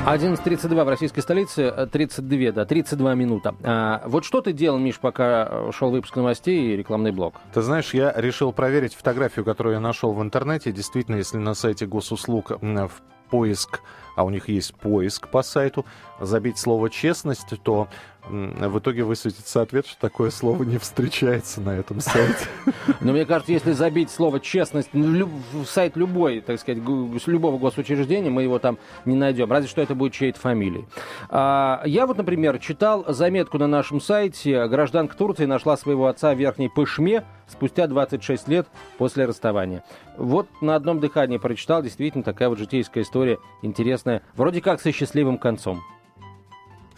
11.32 0.05 0.83
в 0.83 0.89
российской 0.89 1.21
столице, 1.21 1.87
32, 1.91 2.51
да, 2.51 2.65
32 2.65 3.13
минута. 3.13 3.55
А, 3.63 4.01
вот 4.05 4.25
что 4.25 4.41
ты 4.41 4.51
делал, 4.51 4.79
Миш, 4.79 4.99
пока 4.99 5.71
шел 5.71 5.91
выпуск 5.91 6.15
новостей 6.15 6.73
и 6.73 6.77
рекламный 6.77 7.11
блок? 7.11 7.35
Ты 7.53 7.61
знаешь, 7.61 7.93
я 7.93 8.11
решил 8.15 8.51
проверить 8.51 8.95
фотографию, 8.95 9.45
которую 9.45 9.73
я 9.75 9.79
нашел 9.79 10.13
в 10.13 10.21
интернете. 10.21 10.71
Действительно, 10.71 11.17
если 11.17 11.37
на 11.37 11.53
сайте 11.53 11.85
госуслуг 11.85 12.51
в 12.61 12.91
поиск, 13.29 13.81
а 14.21 14.23
у 14.23 14.29
них 14.29 14.49
есть 14.49 14.75
поиск 14.75 15.29
по 15.29 15.41
сайту, 15.41 15.84
забить 16.19 16.60
слово 16.60 16.91
«честность», 16.91 17.47
то 17.63 17.88
в 18.29 18.77
итоге 18.77 19.03
высветится 19.03 19.62
ответ, 19.62 19.88
что 19.88 19.99
такое 19.99 20.29
слово 20.29 20.63
не 20.63 20.77
встречается 20.77 21.60
на 21.60 21.71
этом 21.71 22.01
сайте. 22.01 22.45
Но 23.01 23.13
мне 23.13 23.25
кажется, 23.25 23.51
если 23.51 23.71
забить 23.71 24.12
слово 24.12 24.39
«честность» 24.39 24.89
в 24.93 25.65
сайт 25.65 25.97
любой, 25.97 26.41
так 26.41 26.60
сказать, 26.60 26.84
любого 27.25 27.57
госучреждения, 27.57 28.29
мы 28.29 28.43
его 28.43 28.60
там 28.60 28.77
не 29.05 29.15
найдем. 29.15 29.51
Разве 29.51 29.67
что 29.67 29.81
это 29.81 29.95
будет 29.95 30.13
чьей-то 30.13 30.39
фамилией. 30.39 30.86
А, 31.29 31.81
я 31.86 32.05
вот, 32.05 32.17
например, 32.17 32.60
читал 32.60 33.05
заметку 33.07 33.57
на 33.57 33.67
нашем 33.67 33.99
сайте. 33.99 34.67
Гражданка 34.67 35.17
Турции 35.17 35.45
нашла 35.45 35.75
своего 35.75 36.05
отца 36.05 36.34
в 36.36 36.38
Верхней 36.38 36.69
Пышме 36.69 37.23
спустя 37.47 37.88
26 37.88 38.47
лет 38.47 38.67
после 38.97 39.25
расставания. 39.25 39.84
Вот 40.17 40.47
на 40.62 40.75
одном 40.75 40.99
дыхании 40.99 41.38
прочитал. 41.38 41.81
Действительно, 41.81 42.23
такая 42.23 42.49
вот 42.49 42.60
житейская 42.60 43.03
история 43.03 43.39
интересная. 43.62 44.11
Вроде 44.36 44.62
как 44.62 44.82
со 44.82 44.91
счастливым 44.91 45.38
концом 45.38 45.82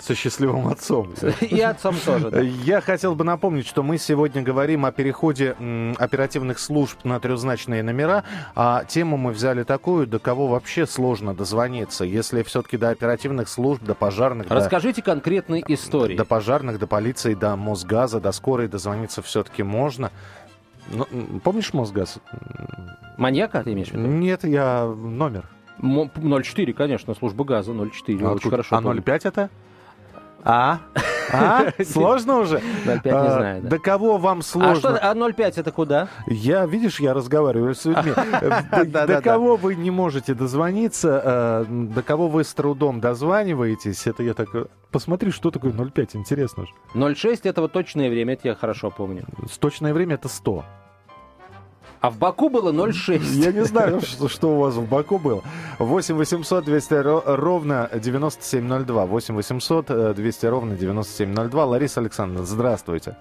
со 0.03 0.15
счастливым 0.15 0.67
отцом. 0.67 1.13
И 1.41 1.61
отцом 1.61 1.95
тоже. 2.05 2.29
Да. 2.29 2.41
Я 2.41 2.81
хотел 2.81 3.15
бы 3.15 3.23
напомнить, 3.23 3.65
что 3.65 3.83
мы 3.83 3.97
сегодня 3.97 4.41
говорим 4.41 4.85
о 4.85 4.91
переходе 4.91 5.55
оперативных 5.97 6.59
служб 6.59 6.97
на 7.03 7.19
трехзначные 7.19 7.83
номера, 7.83 8.23
а 8.55 8.83
тему 8.83 9.17
мы 9.17 9.31
взяли 9.31 9.63
такую, 9.63 10.05
до 10.07 10.19
кого 10.19 10.47
вообще 10.47 10.85
сложно 10.85 11.33
дозвониться, 11.33 12.03
если 12.03 12.43
все-таки 12.43 12.77
до 12.77 12.89
оперативных 12.89 13.47
служб, 13.47 13.81
до 13.83 13.95
пожарных... 13.95 14.47
Расскажите 14.49 15.01
до, 15.01 15.11
конкретные 15.11 15.63
истории. 15.67 16.17
До 16.17 16.25
пожарных, 16.25 16.79
до 16.79 16.87
полиции, 16.87 17.33
до 17.33 17.55
Мосгаза, 17.55 18.19
до 18.19 18.31
скорой 18.33 18.67
дозвониться 18.67 19.21
все-таки 19.21 19.63
можно. 19.63 20.11
Ну, 20.89 21.05
помнишь 21.43 21.73
Мосгаз? 21.73 22.17
Маньяка 23.17 23.63
ты 23.63 23.71
имеешь 23.71 23.89
в 23.89 23.93
виду? 23.93 24.05
Нет, 24.05 24.43
я 24.43 24.85
номер. 24.85 25.45
04, 25.81 26.73
конечно, 26.73 27.13
служба 27.13 27.43
газа 27.43 27.73
04. 27.73 28.25
А, 28.25 28.33
очень 28.33 28.49
хорошо 28.49 28.77
а 28.77 29.01
05 29.01 29.25
это? 29.25 29.49
А? 30.43 30.79
А? 31.31 31.71
Сложно 31.83 32.39
уже? 32.39 32.57
0,5 32.85 33.01
не 33.05 33.11
а, 33.11 33.31
знаю. 33.31 33.61
Да. 33.63 33.69
До 33.69 33.79
кого 33.79 34.17
вам 34.17 34.41
сложно? 34.41 34.97
А, 34.97 35.11
а 35.11 35.15
0,5 35.15 35.53
это 35.55 35.71
куда? 35.71 36.09
Я, 36.27 36.65
видишь, 36.65 36.99
я 36.99 37.13
разговариваю 37.13 37.75
с 37.75 37.85
людьми. 37.85 38.11
До 38.87 39.21
кого 39.21 39.55
вы 39.55 39.75
не 39.75 39.91
можете 39.91 40.33
дозвониться, 40.33 41.21
э, 41.23 41.65
до 41.69 42.01
кого 42.03 42.27
вы 42.27 42.43
с 42.43 42.53
трудом 42.53 42.99
дозваниваетесь, 42.99 44.05
это 44.07 44.23
я 44.23 44.33
так... 44.33 44.49
Посмотри, 44.91 45.31
что 45.31 45.49
такое 45.49 45.71
0,5, 45.71 46.09
интересно 46.13 46.65
же. 46.65 46.73
0,6 46.93 47.41
это 47.43 47.61
вот 47.61 47.71
точное 47.71 48.09
время, 48.09 48.33
это 48.33 48.49
я 48.49 48.55
хорошо 48.55 48.91
помню. 48.91 49.23
Точное 49.59 49.93
время 49.93 50.15
это 50.15 50.27
100. 50.27 50.65
А 52.03 52.09
в 52.09 52.19
Баку 52.19 52.49
было 52.49 52.73
0,6. 52.73 53.19
Я 53.45 53.53
не 53.53 53.63
знаю, 53.63 54.01
что, 54.05 54.27
что 54.27 54.49
у 54.49 54.59
вас 54.59 54.75
в 54.75 54.89
Баку 54.89 55.19
было. 55.19 55.41
8 55.79 56.15
800 56.15 56.65
200 56.65 56.93
ровно 57.37 57.89
9702. 57.93 59.05
8 59.05 59.35
800 59.35 60.13
200 60.13 60.45
ровно 60.47 60.75
9702. 60.75 61.65
Лариса 61.65 62.01
Александровна, 62.01 62.45
здравствуйте. 62.45 63.15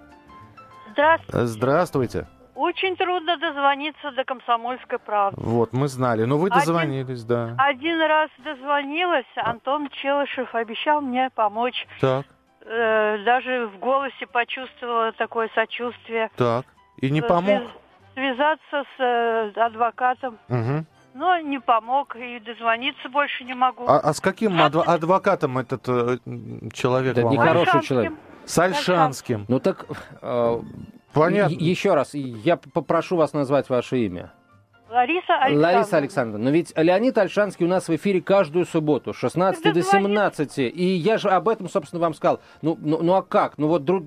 Здравствуйте. 0.91 1.47
Здравствуйте. 1.47 2.27
Очень 2.57 2.97
трудно 2.97 3.37
дозвониться 3.37 4.11
до 4.11 4.25
комсомольской 4.25 4.99
правды. 4.99 5.41
Вот, 5.41 5.73
мы 5.73 5.87
знали. 5.87 6.25
Но 6.25 6.37
вы 6.39 6.51
дозвонились, 6.51 7.23
один, 7.23 7.29
да. 7.29 7.55
Один 7.59 8.01
раз 8.01 8.31
дозвонилась, 8.45 9.27
Антон 9.37 9.91
Челышев 9.91 10.53
обещал 10.57 11.01
мне 11.01 11.31
помочь. 11.33 11.87
Так. 12.01 12.27
Э, 12.63 13.23
даже 13.25 13.69
в 13.69 13.79
голосе 13.79 14.27
почувствовала 14.27 15.13
такое 15.13 15.49
сочувствие. 15.55 16.33
Так. 16.37 16.67
И 16.97 17.11
не 17.11 17.23
помог? 17.23 17.63
Связаться 18.15 18.85
с 18.97 19.01
э, 19.01 19.53
адвокатом. 19.57 20.39
Угу. 20.49 20.85
Но 21.15 21.39
не 21.41 21.61
помог, 21.61 22.17
и 22.17 22.41
дозвониться 22.41 23.09
больше 23.11 23.45
не 23.45 23.55
могу. 23.55 23.85
А, 23.87 23.99
а 23.99 24.15
с 24.15 24.21
каким 24.21 24.55
адв- 24.55 24.83
адвокатом 24.83 25.59
этот 25.59 25.87
э, 25.89 26.19
человек 26.73 27.15
да, 27.15 27.23
вам? 27.23 27.33
Нехороший 27.33 27.83
человек. 27.83 28.13
С 28.47 28.59
Альшанским. 28.59 29.45
Ну 29.49 29.61
так, 29.61 29.87
э, 30.23 30.61
Понятно. 31.13 31.55
еще 31.55 31.95
раз, 31.95 32.15
я 32.15 32.57
попрошу 32.57 33.17
вас 33.17 33.35
назвать 33.35 33.69
ваше 33.69 33.99
имя. 33.99 34.33
Лариса 34.93 35.35
Александровна. 35.37 35.67
Лариса 35.67 35.97
Александровна. 35.97 36.45
Но 36.45 36.51
ведь 36.51 36.73
Леонид 36.77 37.17
Альшанский 37.17 37.65
у 37.65 37.69
нас 37.69 37.89
в 37.89 37.97
эфире 37.97 38.21
каждую 38.21 38.67
субботу, 38.67 39.15
16 39.15 39.73
до 39.73 39.83
17. 39.83 40.59
И 40.59 40.85
я 40.85 41.17
же 41.17 41.31
об 41.31 41.49
этом, 41.49 41.69
собственно, 41.69 42.01
вам 42.01 42.13
сказал. 42.13 42.41
Ну, 42.61 42.79
ну, 42.81 43.03
ну 43.03 43.15
а 43.15 43.23
как? 43.23 43.57
Ну 43.57 43.69
вот 43.69 43.85
друг... 43.85 44.05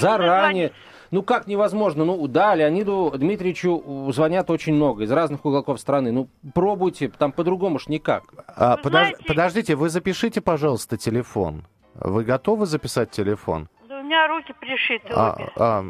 заранее... 0.00 0.72
Ну 1.10 1.22
как 1.22 1.46
невозможно? 1.46 2.04
Ну 2.04 2.26
да, 2.28 2.54
Леониду 2.54 3.12
Дмитриевичу 3.16 4.10
звонят 4.12 4.50
очень 4.50 4.74
много 4.74 5.04
из 5.04 5.12
разных 5.12 5.44
уголков 5.44 5.80
страны. 5.80 6.12
Ну 6.12 6.28
пробуйте, 6.54 7.08
там 7.08 7.32
по-другому 7.32 7.78
ж 7.78 7.88
никак. 7.88 8.24
А, 8.56 8.76
подож... 8.76 8.90
знаете... 8.90 9.24
Подождите, 9.26 9.74
вы 9.74 9.88
запишите, 9.88 10.40
пожалуйста, 10.40 10.96
телефон. 10.96 11.64
Вы 11.94 12.24
готовы 12.24 12.66
записать 12.66 13.10
телефон? 13.10 13.68
Да 13.88 14.00
у 14.00 14.02
меня 14.02 14.28
руки 14.28 14.52
пришиты 14.60 15.08
а, 15.10 15.34
обе. 15.34 15.50
А, 15.56 15.84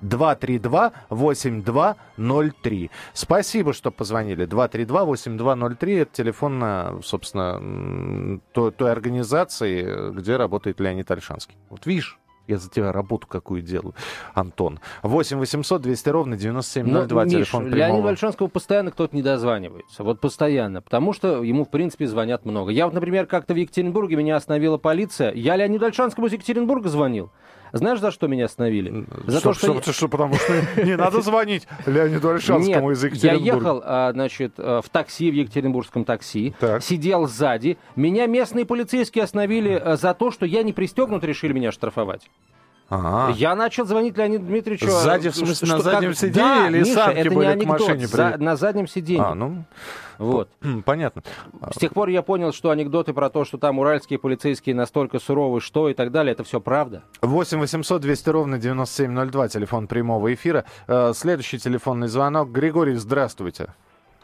232-8203. 0.02 2.90
Спасибо, 3.14 3.74
что 3.74 3.92
позвонили. 3.92 4.48
232-8203 4.48 6.02
это 6.02 6.14
телефон, 6.14 6.60
на, 6.60 7.02
собственно, 7.04 8.40
той, 8.54 8.72
той 8.72 8.92
организации, 8.92 10.12
где 10.12 10.38
работает 10.38 10.80
Леонид 10.80 11.12
Альшанский. 11.12 11.58
Вот 11.70 11.86
видишь, 11.86 12.18
я 12.48 12.58
за 12.58 12.70
тебя 12.70 12.94
работу 12.94 13.28
какую 13.28 13.62
делаю, 13.62 13.94
Антон. 14.34 14.80
8 15.04 15.38
800 15.38 15.82
200 15.82 16.10
ровно 16.10 16.38
9702, 16.38 17.24
ну, 17.24 17.30
телефон 17.30 17.66
Миш, 17.66 17.74
прямого. 17.74 17.92
Леониду 17.92 18.08
Альшанскому 18.08 18.50
постоянно 18.50 18.92
кто-то 18.92 19.14
не 19.16 19.22
дозванивается. 19.22 20.04
Вот 20.04 20.22
постоянно. 20.22 20.82
Потому 20.82 21.14
что 21.14 21.44
ему, 21.44 21.66
в 21.66 21.70
принципе, 21.70 22.08
звонят 22.08 22.46
много. 22.46 22.72
Я 22.72 22.86
вот, 22.86 22.94
например, 22.94 23.26
как-то 23.26 23.54
в 23.54 23.58
Екатеринбурге 23.58 24.16
меня 24.16 24.38
остановила 24.38 24.78
полиция. 24.78 25.34
Я 25.34 25.58
Леониду 25.58 25.86
Альшанскому 25.86 26.28
из 26.28 26.34
Екатеринбурга 26.34 26.88
звонил. 26.88 27.32
Знаешь, 27.74 28.00
за 28.00 28.12
что 28.12 28.28
меня 28.28 28.46
остановили? 28.46 29.06
За 29.26 29.40
что, 29.40 29.50
то, 29.50 29.54
что... 29.54 29.82
что, 29.82 29.94
что 29.94 30.08
потому 30.08 30.36
что 30.36 30.84
не 30.84 30.96
надо 30.96 31.22
звонить 31.22 31.68
Леониду 31.86 32.30
Альшанскому 32.30 32.92
из 32.92 33.04
Екатеринбурга. 33.04 33.46
я 33.46 33.56
ехал, 33.56 33.82
а, 33.84 34.12
значит, 34.14 34.54
а, 34.58 34.82
в 34.82 34.90
такси, 34.90 35.32
в 35.32 35.34
екатеринбургском 35.34 36.06
такси, 36.06 36.54
сидел 36.82 37.28
сзади. 37.28 37.78
Меня 37.96 38.26
местные 38.28 38.66
полицейские 38.66 39.24
остановили 39.24 39.74
а, 39.74 39.98
за 39.98 40.14
то, 40.14 40.32
что 40.32 40.46
я 40.46 40.64
не 40.64 40.74
пристегнут, 40.74 41.24
решили 41.24 41.54
меня 41.54 41.72
штрафовать. 41.72 42.30
Ага. 42.90 43.34
Я 43.34 43.56
начал 43.56 43.86
звонить 43.86 44.18
Леониду 44.18 44.46
Дмитриевичу. 44.46 44.90
Сзади, 44.90 45.30
в 45.30 45.36
смысле, 45.36 45.68
что, 45.68 45.78
на 45.78 45.82
заднем 45.82 46.10
как... 46.10 46.18
сиденье 46.18 46.34
да, 46.42 46.68
или 46.70 46.80
Миша, 46.80 46.94
санки 46.94 47.18
это 47.18 47.32
были 47.32 47.46
не 47.46 47.52
анекдот, 47.52 47.78
к 47.78 47.82
машине? 47.82 48.08
За, 48.08 48.38
на 48.38 48.56
заднем 48.56 48.88
сиденье. 48.88 49.24
А, 49.24 49.36
ну, 49.36 49.66
вот. 50.18 50.50
Понятно. 50.86 51.24
С 51.72 51.78
тех 51.78 51.94
пор 51.94 52.10
я 52.10 52.22
понял, 52.22 52.52
что 52.52 52.70
анекдоты 52.70 53.14
про 53.14 53.30
то, 53.30 53.46
что 53.46 53.58
там 53.58 53.80
уральские 53.80 54.20
полицейские 54.20 54.76
настолько 54.76 55.20
суровы, 55.20 55.62
что 55.62 55.90
и 55.90 55.94
так 55.94 56.12
далее, 56.12 56.34
это 56.34 56.44
все 56.44 56.60
правда. 56.60 57.04
8 57.22 57.60
800 57.60 58.02
200 58.02 58.30
ровно 58.30 58.58
9702, 58.58 59.48
телефон 59.50 59.88
прямого 59.88 60.34
эфира. 60.34 60.66
Э, 60.88 61.12
следующий 61.14 61.60
телефонный 61.60 62.08
звонок. 62.08 62.50
Григорий, 62.50 62.96
здравствуйте. 62.96 63.74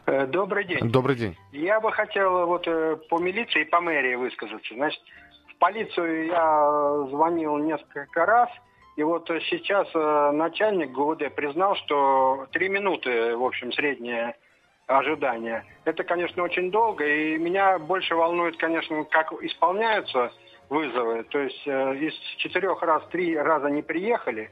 Э, 0.06 0.26
добрый 0.26 0.64
день. 0.64 0.90
Добрый 0.90 1.16
день. 1.16 1.36
Я 1.52 1.80
бы 1.80 1.92
хотел 1.92 2.46
вот 2.46 2.66
э, 2.66 2.96
по 3.08 3.18
милиции 3.18 3.62
и 3.62 3.64
по 3.64 3.80
мэрии 3.80 4.16
высказаться. 4.16 4.74
Значит, 4.74 5.00
в 5.48 5.58
полицию 5.58 6.26
я 6.26 7.06
звонил 7.10 7.56
несколько 7.58 8.26
раз, 8.26 8.48
и 8.96 9.02
вот 9.02 9.28
сейчас 9.48 9.88
начальник 10.34 10.92
ГУВД 10.92 11.34
признал, 11.34 11.74
что 11.76 12.46
три 12.52 12.68
минуты, 12.68 13.36
в 13.36 13.42
общем, 13.42 13.72
среднее 13.72 14.36
ожидание. 14.86 15.64
Это, 15.84 16.04
конечно, 16.04 16.42
очень 16.42 16.70
долго, 16.70 17.06
и 17.06 17.38
меня 17.38 17.78
больше 17.78 18.14
волнует, 18.14 18.56
конечно, 18.58 19.04
как 19.04 19.32
исполняются 19.42 20.32
вызовы. 20.68 21.24
То 21.24 21.38
есть 21.38 21.62
э, 21.66 21.96
из 21.96 22.14
четырех 22.38 22.82
раз 22.82 23.02
три 23.10 23.36
раза 23.36 23.68
не 23.68 23.82
приехали. 23.82 24.50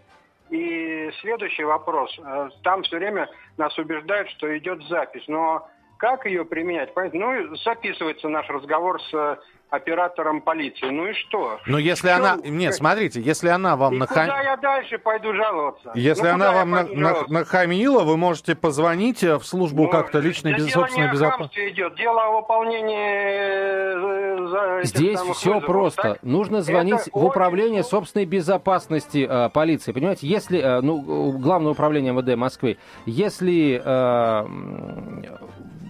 И 0.50 1.10
следующий 1.20 1.64
вопрос. 1.64 2.16
Э, 2.18 2.50
там 2.62 2.82
все 2.82 2.98
время 2.98 3.28
нас 3.56 3.76
убеждают, 3.78 4.28
что 4.30 4.56
идет 4.56 4.82
запись. 4.84 5.24
Но 5.28 5.68
как 5.98 6.26
ее 6.26 6.44
применять? 6.44 6.92
Ну, 7.12 7.56
записывается 7.56 8.28
наш 8.28 8.48
разговор 8.48 9.00
с 9.02 9.40
оператором 9.72 10.42
полиции. 10.42 10.90
Ну 10.90 11.06
и 11.06 11.14
что? 11.14 11.58
Ну 11.66 11.78
если 11.78 12.08
что? 12.08 12.16
она... 12.16 12.36
Нет, 12.44 12.74
смотрите, 12.74 13.22
если 13.22 13.48
она 13.48 13.74
вам... 13.76 13.94
И 13.94 13.98
нахам... 13.98 14.26
куда 14.26 14.42
я 14.42 14.56
дальше 14.58 14.98
пойду 14.98 15.32
жаловаться? 15.34 15.92
Если 15.94 16.28
ну, 16.28 16.34
она 16.34 16.52
вам 16.52 16.70
на, 16.70 16.82
на, 16.84 17.26
нахамила, 17.28 18.02
вы 18.04 18.18
можете 18.18 18.54
позвонить 18.54 19.22
в 19.22 19.42
службу 19.44 19.84
ну, 19.84 19.88
как-то 19.88 20.18
личной 20.18 20.54
без... 20.54 20.70
собственной 20.70 21.10
безопасности. 21.10 21.70
идет, 21.70 21.96
дело 21.96 22.22
о 22.22 22.40
выполнении... 22.40 23.00
Э, 24.80 24.84
Здесь 24.84 25.18
все 25.20 25.54
вызовов, 25.54 25.66
просто. 25.66 26.02
Так? 26.02 26.22
Нужно 26.22 26.60
звонить 26.60 27.06
Это 27.06 27.18
в 27.18 27.24
управление 27.24 27.80
очень... 27.80 27.88
собственной 27.88 28.26
безопасности 28.26 29.26
э, 29.28 29.48
полиции. 29.48 29.92
Понимаете, 29.92 30.26
если... 30.26 30.60
Э, 30.60 30.80
ну, 30.82 31.32
Главное 31.38 31.72
управление 31.72 32.12
МВД 32.12 32.36
Москвы. 32.36 32.76
Если... 33.06 33.80
Э, 33.82 34.46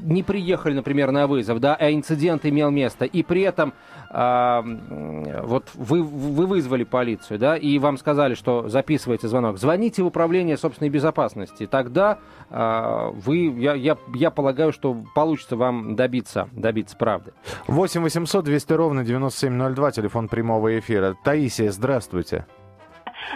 не 0.03 0.23
приехали, 0.23 0.75
например, 0.75 1.11
на 1.11 1.27
вызов, 1.27 1.61
да, 1.61 1.75
а 1.75 1.91
инцидент 1.91 2.45
имел 2.45 2.71
место, 2.71 3.05
и 3.05 3.23
при 3.23 3.43
этом 3.43 3.73
э, 4.11 5.43
вот 5.43 5.71
вы, 5.75 6.03
вы 6.03 6.47
вызвали 6.47 6.85
полицию, 6.85 7.39
да, 7.39 7.57
и 7.57 7.79
вам 7.79 7.99
сказали, 7.99 8.35
что 8.35 8.69
записывайте 8.69 9.29
звонок, 9.29 9.59
звоните 9.59 10.03
в 10.03 10.07
управление 10.07 10.57
собственной 10.57 10.91
безопасности, 10.91 11.67
тогда 11.67 12.19
э, 12.51 13.11
вы, 13.15 13.55
я, 13.59 13.75
я, 13.75 13.97
я 14.15 14.31
полагаю, 14.31 14.73
что 14.73 14.97
получится 15.15 15.57
вам 15.57 15.97
добиться, 15.97 16.49
добиться 16.53 16.97
правды. 16.97 17.33
8 17.67 18.03
800 18.03 18.45
200 18.45 18.73
ровно 18.73 19.05
9702, 19.05 19.91
телефон 19.93 20.29
прямого 20.29 20.79
эфира. 20.79 21.17
Таисия, 21.25 21.71
здравствуйте. 21.71 22.47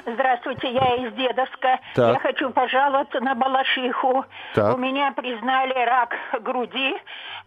Здравствуйте, 0.07 0.73
я 0.73 0.95
из 0.97 1.13
Дедовска. 1.15 1.81
Так. 1.95 2.15
Я 2.15 2.19
хочу 2.21 2.51
пожаловаться 2.51 3.21
на 3.21 3.35
Балашиху. 3.35 4.25
Так. 4.55 4.75
У 4.75 4.79
меня 4.79 5.13
признали 5.13 5.75
рак 5.85 6.15
груди, 6.41 6.97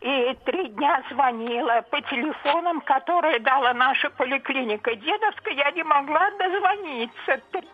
и 0.02 0.38
три 0.46 0.70
дня 0.70 1.02
звонила 1.12 1.82
по 1.90 2.02
телефонам, 2.02 2.82
которые 2.82 3.40
дала 3.40 3.74
наша 3.74 4.10
поликлиника 4.10 4.96
Дедовска. 4.96 5.50
Я 5.52 5.72
не 5.72 5.84
могла 5.84 6.32
дозвониться. 6.32 7.42
Три 7.52 7.68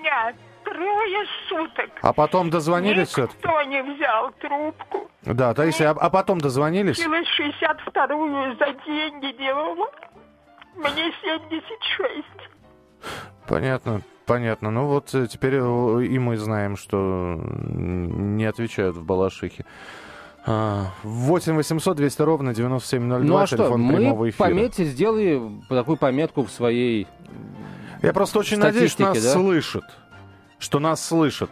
дня, 0.00 0.34
трое 0.64 1.26
суток. 1.48 1.90
А 2.02 2.12
потом 2.12 2.50
дозвонились 2.50 3.08
все-таки? 3.08 3.36
Никто 3.36 3.62
не 3.62 3.82
взял 3.82 4.30
трубку. 4.32 5.10
Да, 5.22 5.54
Таисия, 5.54 5.90
а, 5.90 5.96
а 5.98 6.10
потом 6.10 6.40
дозвонились? 6.40 6.98
Я 6.98 7.06
62-ю 7.06 8.56
за 8.56 8.72
деньги 8.86 9.32
делала. 9.38 9.90
Мне 10.76 11.12
76. 11.22 12.24
Понятно, 13.46 14.02
понятно. 14.26 14.70
Ну 14.70 14.86
вот 14.86 15.14
э, 15.14 15.26
теперь 15.26 15.54
э, 15.56 16.04
и 16.04 16.18
мы 16.18 16.36
знаем, 16.36 16.76
что 16.76 17.38
не 17.38 18.44
отвечают 18.44 18.96
в 18.96 19.04
Балашихе. 19.04 19.64
8 20.46 21.54
800 21.54 21.96
200 21.96 22.22
ровно 22.22 22.54
9702, 22.54 23.18
ну, 23.20 23.38
а 23.38 23.46
телефон 23.46 23.82
что, 23.82 23.96
прямого 23.96 24.28
эфира. 24.28 24.46
пометьте, 24.46 24.84
сделай 24.84 25.40
такую 25.70 25.96
пометку 25.96 26.44
в 26.44 26.50
своей 26.50 27.06
Я 28.02 28.12
просто 28.12 28.40
очень 28.40 28.58
надеюсь, 28.58 28.90
что 28.90 29.04
нас 29.04 29.22
да? 29.22 29.32
слышат. 29.32 29.84
Что 30.58 30.80
нас 30.80 31.02
слышат. 31.02 31.50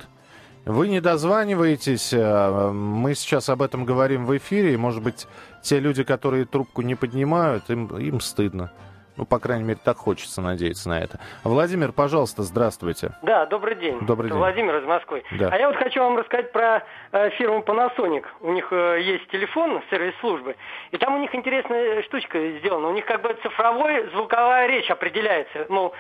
Вы 0.65 0.89
не 0.89 1.01
дозваниваетесь, 1.01 2.13
э, 2.13 2.71
мы 2.71 3.15
сейчас 3.15 3.49
об 3.49 3.63
этом 3.63 3.85
говорим 3.85 4.27
в 4.27 4.37
эфире, 4.37 4.75
и, 4.75 4.77
может 4.77 5.03
быть, 5.03 5.27
те 5.61 5.81
люди, 5.81 6.05
которые 6.05 6.45
трубку 6.45 6.83
не 6.83 6.95
поднимают, 6.95 7.69
им, 7.69 7.87
им 7.97 8.21
стыдно. 8.21 8.71
Ну, 9.17 9.27
по 9.27 9.39
крайней 9.39 9.65
мере, 9.65 9.79
так 9.85 9.99
хочется 9.99 10.41
надеяться 10.41 10.89
на 10.89 10.99
это. 10.99 11.21
Владимир, 11.45 11.93
пожалуйста, 11.93 12.43
здравствуйте. 12.43 13.13
Да, 13.23 13.45
добрый 13.47 13.75
день. 13.75 13.99
Добрый 14.07 14.31
день. 14.31 14.39
Владимир 14.39 14.77
из 14.77 14.85
Москвы. 14.85 15.23
Да. 15.33 15.51
А 15.53 15.59
я 15.59 15.69
вот 15.69 15.77
хочу 15.77 16.01
вам 16.01 16.17
рассказать 16.17 16.51
про 16.53 16.83
э, 17.13 17.31
фирму 17.31 17.61
Panasonic. 17.61 18.25
У 18.41 18.53
них 18.53 18.69
э, 18.73 19.01
есть 19.03 19.29
телефон, 19.29 19.83
сервис 19.91 20.15
службы, 20.21 20.57
и 20.93 20.97
там 20.97 21.15
у 21.15 21.19
них 21.19 21.35
интересная 21.35 22.03
штучка 22.05 22.39
сделана. 22.59 22.89
У 22.89 22.93
них 22.93 23.05
как 23.05 23.21
бы 23.21 23.37
цифровой 23.43 24.09
звуковая 24.11 24.67
речь 24.67 24.91
определяется. 24.91 25.67
Мол, 25.69 25.93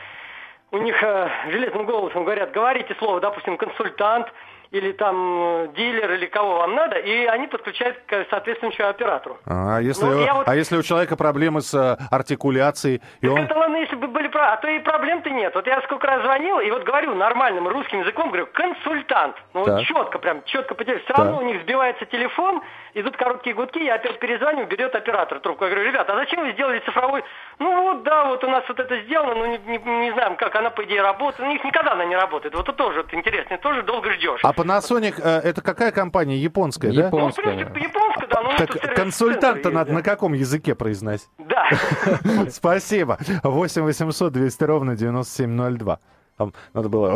у 0.70 0.78
них 0.78 0.96
э, 1.02 1.28
железным 1.50 1.84
голосом 1.84 2.24
говорят, 2.24 2.50
говорите 2.52 2.94
слово, 2.98 3.20
допустим, 3.20 3.58
консультант, 3.58 4.32
или 4.72 4.92
там 4.92 5.16
э, 5.16 5.68
дилер, 5.76 6.12
или 6.14 6.26
кого 6.26 6.58
вам 6.58 6.74
надо, 6.74 6.96
и 6.96 7.26
они 7.26 7.46
подключают 7.46 7.98
к 8.06 8.26
соответствующему 8.30 8.88
оператору. 8.88 9.38
А 9.46 9.78
если, 9.80 10.04
ну, 10.04 10.34
вот... 10.34 10.48
а 10.48 10.56
если 10.56 10.76
у 10.76 10.82
человека 10.82 11.16
проблемы 11.16 11.60
с 11.60 11.74
э, 11.74 11.96
артикуляцией? 12.10 13.02
И 13.20 13.28
он... 13.28 13.38
это 13.38 13.54
ладно, 13.54 13.76
если 13.76 13.96
бы 13.96 14.08
были 14.08 14.22
а 14.42 14.56
то 14.56 14.68
и 14.68 14.78
проблем-то 14.80 15.30
нет. 15.30 15.54
Вот 15.54 15.66
я 15.66 15.80
сколько 15.82 16.06
раз 16.06 16.22
звонил, 16.22 16.58
и 16.60 16.70
вот 16.70 16.84
говорю 16.84 17.14
нормальным 17.14 17.68
русским 17.68 18.00
языком, 18.00 18.28
говорю, 18.28 18.48
консультант. 18.52 19.36
Ну 19.54 19.64
вот 19.64 19.82
четко, 19.84 20.18
прям 20.18 20.42
четко 20.44 20.74
потерял. 20.74 21.00
Все 21.00 21.14
равно 21.14 21.38
у 21.38 21.42
них 21.42 21.62
сбивается 21.62 22.04
телефон, 22.06 22.62
идут 22.94 23.16
короткие 23.16 23.54
гудки, 23.54 23.78
я 23.78 23.94
опять 23.94 24.18
перезвоню, 24.18 24.66
берет 24.66 24.94
оператор 24.94 25.40
трубку. 25.40 25.64
Я 25.64 25.70
говорю, 25.70 25.88
ребята, 25.88 26.12
а 26.14 26.16
зачем 26.16 26.40
вы 26.40 26.52
сделали 26.52 26.80
цифровой? 26.80 27.24
Ну 27.58 27.82
вот, 27.82 28.02
да, 28.02 28.24
вот 28.26 28.42
у 28.44 28.48
нас 28.48 28.64
вот 28.68 28.78
это 28.78 29.00
сделано, 29.02 29.34
но 29.34 29.46
не, 29.46 29.58
не, 29.58 29.78
не 29.78 30.12
знаем, 30.12 30.36
как 30.36 30.54
она, 30.56 30.70
по 30.70 30.84
идее, 30.84 31.02
работает. 31.02 31.48
У 31.48 31.52
них 31.52 31.64
никогда 31.64 31.92
она 31.92 32.04
не 32.04 32.16
работает. 32.16 32.54
Вот 32.54 32.68
это 32.68 32.76
тоже 32.76 33.02
вот, 33.02 33.14
интересно, 33.14 33.58
тоже 33.58 33.82
долго 33.82 34.10
ждешь. 34.12 34.40
А 34.42 34.52
Panasonic, 34.62 35.14
э, 35.22 35.40
это 35.40 35.60
какая 35.60 35.90
компания? 35.92 36.38
Японская, 36.38 36.92
да? 36.92 37.06
Японская. 37.06 37.44
Ну, 37.46 37.52
в 37.52 37.72
принципе, 37.72 37.80
японская, 37.80 38.28
да. 38.28 38.42
Ну, 38.42 38.50
так 38.58 38.94
консультанта 38.96 39.70
надо 39.70 39.92
на 39.92 40.02
каком 40.02 40.32
языке 40.32 40.74
произносить? 40.74 41.28
Да. 41.38 41.68
Спасибо. 42.50 43.18
8 43.42 43.82
800 43.82 44.32
200 44.32 44.64
ровно 44.64 44.96
9702. 44.96 45.98
Там 46.38 46.54
надо 46.72 46.88
было 46.88 47.10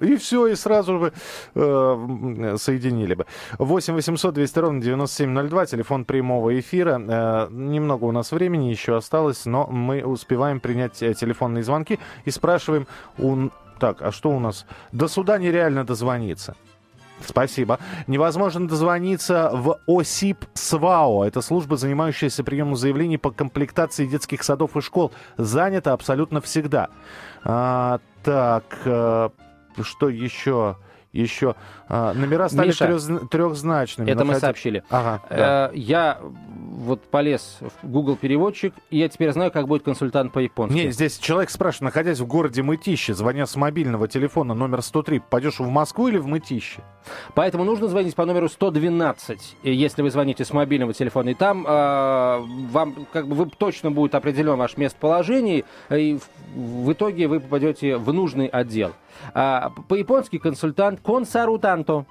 и 0.00 0.16
все, 0.16 0.46
и 0.46 0.54
сразу 0.54 0.98
же 0.98 1.12
э, 1.54 2.56
соединили 2.58 3.14
бы. 3.14 3.26
8 3.58 3.94
800 3.94 4.34
200 4.34 4.58
ровно 4.60 4.80
9702, 4.80 5.66
телефон 5.66 6.04
прямого 6.04 6.58
эфира. 6.58 7.00
Э, 7.00 7.48
немного 7.50 8.04
у 8.04 8.12
нас 8.12 8.30
времени 8.30 8.66
еще 8.70 8.96
осталось, 8.96 9.46
но 9.46 9.66
мы 9.66 10.04
успеваем 10.04 10.60
принять 10.60 11.02
э, 11.02 11.14
телефонные 11.14 11.64
звонки 11.64 11.98
и 12.24 12.30
спрашиваем 12.30 12.86
у... 13.18 13.48
Так, 13.78 14.02
а 14.02 14.12
что 14.12 14.30
у 14.30 14.38
нас? 14.38 14.66
До 14.92 15.08
суда 15.08 15.38
нереально 15.38 15.84
дозвониться. 15.84 16.54
Спасибо. 17.20 17.78
Невозможно 18.06 18.68
дозвониться 18.68 19.50
в 19.52 19.78
ОСИП 19.86 20.44
СВАО. 20.54 21.24
Это 21.24 21.40
служба, 21.42 21.76
занимающаяся 21.76 22.44
приемом 22.44 22.76
заявлений 22.76 23.18
по 23.18 23.30
комплектации 23.30 24.06
детских 24.06 24.42
садов 24.42 24.76
и 24.76 24.80
школ. 24.80 25.12
Занята 25.36 25.92
абсолютно 25.92 26.40
всегда. 26.40 26.88
А, 27.44 28.00
так, 28.22 28.64
а, 28.84 29.30
что 29.80 30.08
еще? 30.08 30.76
Еще 31.12 31.54
а, 31.88 32.12
номера 32.12 32.48
стали 32.48 32.68
Миша, 32.68 32.86
трех, 32.86 33.30
трехзначными. 33.30 34.10
Это 34.10 34.24
находя... 34.24 34.34
мы 34.34 34.40
сообщили. 34.40 34.82
Ага, 34.90 35.22
э, 35.30 35.36
да. 35.36 35.70
Я 35.72 36.18
вот 36.74 37.02
полез 37.02 37.58
в 37.60 37.88
Google 37.88 38.16
переводчик, 38.16 38.74
и 38.90 38.98
я 38.98 39.08
теперь 39.08 39.32
знаю, 39.32 39.52
как 39.52 39.68
будет 39.68 39.84
консультант 39.84 40.32
по-японски. 40.32 40.74
Не, 40.74 40.90
здесь 40.90 41.18
человек 41.18 41.50
спрашивает, 41.50 41.94
находясь 41.94 42.18
в 42.18 42.26
городе 42.26 42.62
Мытище, 42.62 43.14
звоня 43.14 43.46
с 43.46 43.54
мобильного 43.56 44.08
телефона 44.08 44.54
номер 44.54 44.82
103, 44.82 45.20
пойдешь 45.30 45.60
в 45.60 45.68
Москву 45.68 46.08
или 46.08 46.18
в 46.18 46.26
Мытище? 46.26 46.82
Поэтому 47.34 47.64
нужно 47.64 47.86
звонить 47.86 48.14
по 48.14 48.24
номеру 48.26 48.48
112, 48.48 49.56
если 49.62 50.02
вы 50.02 50.10
звоните 50.10 50.44
с 50.44 50.52
мобильного 50.52 50.92
телефона. 50.92 51.30
И 51.30 51.34
там 51.34 51.64
э, 51.66 52.40
вам 52.70 53.06
как 53.12 53.28
бы 53.28 53.36
вы 53.36 53.50
точно 53.50 53.90
будет 53.90 54.14
определен 54.14 54.56
ваше 54.56 54.80
местоположение, 54.80 55.64
и 55.90 56.18
в, 56.18 56.84
в 56.86 56.92
итоге 56.92 57.28
вы 57.28 57.40
попадете 57.40 57.96
в 57.96 58.12
нужный 58.12 58.46
отдел. 58.46 58.92
А, 59.32 59.70
по-японски 59.88 60.38
консультант 60.38 61.00
консарутанто. 61.00 62.06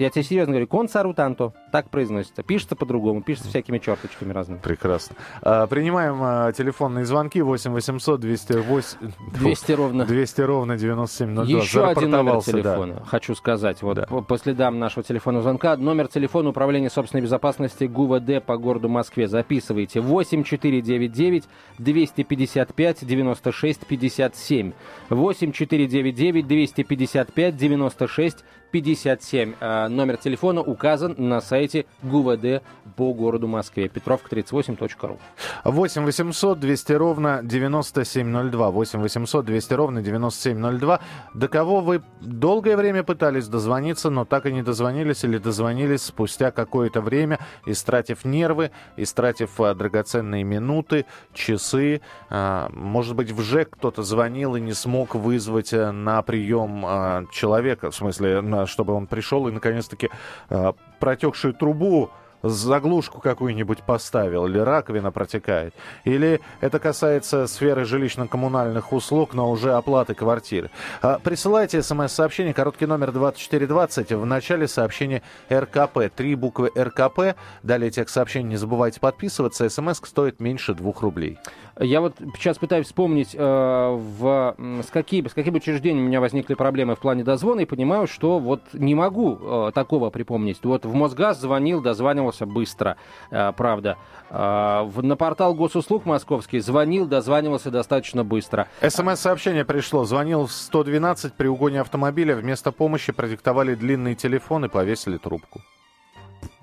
Я 0.00 0.08
тебе 0.08 0.22
серьезно 0.22 0.52
говорю, 0.52 0.66
консару 0.66 1.12
танто. 1.12 1.52
Так 1.72 1.90
произносится. 1.90 2.42
Пишется 2.42 2.74
по-другому, 2.74 3.20
пишется 3.20 3.50
всякими 3.50 3.76
черточками 3.76 4.32
разными. 4.32 4.58
Прекрасно. 4.60 5.14
А, 5.42 5.66
принимаем 5.66 6.16
а, 6.22 6.52
телефонные 6.52 7.04
звонки 7.04 7.42
8 7.42 7.70
800 7.70 8.18
208... 8.18 8.98
200 9.38 9.72
ровно. 9.72 10.06
200 10.06 10.40
ровно 10.40 10.78
9702. 10.78 11.44
Еще 11.44 11.86
один 11.86 12.12
номер 12.12 12.42
телефона, 12.42 12.94
да. 12.94 13.04
хочу 13.04 13.34
сказать. 13.34 13.82
Вот 13.82 13.96
да. 13.96 14.06
по, 14.06 14.22
по 14.22 14.38
следам 14.38 14.78
нашего 14.78 15.02
телефонного 15.02 15.42
звонка. 15.42 15.76
Номер 15.76 16.08
телефона 16.08 16.48
Управления 16.48 16.88
собственной 16.88 17.20
безопасности 17.20 17.84
ГУВД 17.84 18.42
по 18.42 18.56
городу 18.56 18.88
Москве. 18.88 19.28
Записывайте. 19.28 20.00
8499 20.00 21.44
255 21.76 23.04
96 23.06 23.86
57. 23.86 24.72
8499 25.10 26.46
255 26.46 27.56
96 27.56 28.44
57. 28.70 29.54
Номер 29.90 30.18
телефона 30.18 30.60
указан 30.60 31.16
на 31.18 31.40
сайте 31.40 31.84
ГУВД 32.02 32.62
по 32.96 33.12
городу 33.12 33.48
Москве. 33.48 33.88
Петровка 33.88 34.36
38.ру. 34.36 35.18
8 35.64 36.04
800 36.04 36.60
200 36.60 36.92
ровно 36.92 37.40
9702. 37.42 38.70
8 38.70 39.00
800 39.00 39.44
200 39.44 39.74
ровно 39.74 40.02
9702. 40.02 41.00
До 41.34 41.48
кого 41.48 41.80
вы 41.80 42.02
долгое 42.20 42.76
время 42.76 43.02
пытались 43.02 43.48
дозвониться, 43.48 44.10
но 44.10 44.24
так 44.24 44.46
и 44.46 44.52
не 44.52 44.62
дозвонились 44.62 45.24
или 45.24 45.38
дозвонились 45.38 46.02
спустя 46.02 46.52
какое-то 46.52 47.00
время, 47.00 47.40
истратив 47.66 48.24
нервы, 48.24 48.70
истратив 48.96 49.60
а, 49.60 49.74
драгоценные 49.74 50.44
минуты, 50.44 51.06
часы. 51.34 52.00
А, 52.28 52.68
может 52.72 53.16
быть, 53.16 53.32
в 53.32 53.42
ЖЭК 53.42 53.70
кто-то 53.70 54.04
звонил 54.04 54.54
и 54.54 54.60
не 54.60 54.72
смог 54.72 55.16
вызвать 55.16 55.72
э, 55.72 55.90
на 55.90 56.22
прием 56.22 57.26
человека, 57.32 57.90
в 57.90 57.96
смысле, 57.96 58.66
чтобы 58.66 58.92
он 58.92 59.08
пришел 59.08 59.48
и 59.48 59.52
наконец-таки 59.70 60.10
э, 60.50 60.72
протекшую 60.98 61.54
трубу 61.54 62.10
заглушку 62.42 63.20
какую-нибудь 63.20 63.82
поставил, 63.82 64.46
или 64.46 64.58
раковина 64.58 65.10
протекает. 65.10 65.74
Или 66.04 66.40
это 66.60 66.78
касается 66.78 67.46
сферы 67.46 67.84
жилищно-коммунальных 67.84 68.92
услуг, 68.92 69.34
но 69.34 69.50
уже 69.50 69.72
оплаты 69.74 70.14
квартиры. 70.14 70.70
А, 71.02 71.18
присылайте 71.18 71.82
смс-сообщение, 71.82 72.54
короткий 72.54 72.86
номер 72.86 73.12
2420, 73.12 74.12
в 74.12 74.24
начале 74.24 74.68
сообщения 74.68 75.22
РКП. 75.52 76.10
Три 76.14 76.34
буквы 76.34 76.70
РКП. 76.76 77.36
Далее 77.62 77.90
текст 77.90 78.14
сообщения 78.14 78.48
не 78.48 78.56
забывайте 78.56 79.00
подписываться. 79.00 79.68
СМС 79.68 80.00
стоит 80.02 80.40
меньше 80.40 80.74
двух 80.74 81.02
рублей. 81.02 81.38
Я 81.78 82.00
вот 82.00 82.16
сейчас 82.36 82.58
пытаюсь 82.58 82.86
вспомнить, 82.86 83.34
э, 83.34 83.38
в, 83.38 84.54
с, 84.82 84.90
какими, 84.90 85.28
с 85.28 85.34
какими 85.34 85.56
учреждениями 85.56 86.04
у 86.04 86.08
меня 86.08 86.20
возникли 86.20 86.54
проблемы 86.54 86.96
в 86.96 86.98
плане 86.98 87.24
дозвона, 87.24 87.60
и 87.60 87.64
понимаю, 87.64 88.06
что 88.06 88.38
вот 88.38 88.62
не 88.72 88.94
могу 88.94 89.38
э, 89.40 89.70
такого 89.74 90.10
припомнить. 90.10 90.58
Вот 90.62 90.84
в 90.84 90.94
Мосгаз 90.94 91.40
звонил, 91.40 91.80
дозванивался 91.80 92.46
быстро, 92.46 92.96
э, 93.30 93.52
правда. 93.56 93.96
На 94.30 95.16
портал 95.18 95.54
госуслуг 95.54 96.06
московский 96.06 96.60
звонил, 96.60 97.06
дозванивался 97.06 97.72
достаточно 97.72 98.22
быстро. 98.22 98.68
СМС-сообщение 98.80 99.64
пришло. 99.64 100.04
Звонил 100.04 100.46
в 100.46 100.52
112 100.52 101.34
при 101.34 101.48
угоне 101.48 101.80
автомобиля. 101.80 102.36
Вместо 102.36 102.70
помощи 102.70 103.12
продиктовали 103.12 103.74
длинный 103.74 104.14
телефон 104.14 104.66
и 104.66 104.68
повесили 104.68 105.18
трубку. 105.18 105.62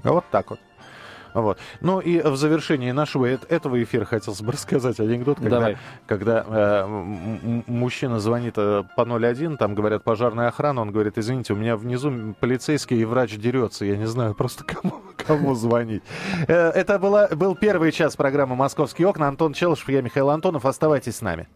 Вот 0.04 0.24
так 0.32 0.52
вот. 0.52 0.60
Вот. 1.42 1.60
Ну 1.82 2.00
и 2.00 2.20
в 2.20 2.36
завершении 2.36 2.90
нашего 2.92 3.28
этого 3.28 3.82
эфира 3.84 4.06
хотелось 4.06 4.42
бы 4.42 4.52
рассказать 4.54 5.00
анекдот, 5.00 5.38
когда, 5.38 5.60
Давай. 5.60 5.78
когда 6.08 6.44
э, 6.48 7.64
мужчина 7.68 8.20
звонит 8.20 8.56
э, 8.58 8.84
по 8.96 9.04
01, 9.04 9.58
там 9.58 9.76
говорят 9.76 10.04
пожарная 10.04 10.48
охрана, 10.48 10.82
он 10.82 10.92
говорит, 10.92 11.18
извините, 11.18 11.54
у 11.54 11.56
меня 11.56 11.78
внизу 11.78 12.36
полицейский 12.40 13.00
и 13.00 13.06
врач 13.06 13.38
дерется, 13.38 13.86
я 13.86 13.98
не 13.98 14.08
знаю 14.08 14.34
просто 14.34 14.64
кому, 14.66 14.96
кому 15.16 15.54
звонить. 15.54 16.02
Э, 16.48 16.70
это 16.70 16.98
была, 16.98 17.28
был 17.28 17.56
первый 17.56 17.92
час 17.92 18.16
программы 18.16 18.56
«Московские 18.56 19.08
окна». 19.08 19.28
Антон 19.28 19.54
Челышев, 19.54 19.90
я 19.90 20.02
Михаил 20.02 20.32
Антонов. 20.32 20.66
Оставайтесь 20.66 21.18
с 21.18 21.22
нами. 21.22 21.48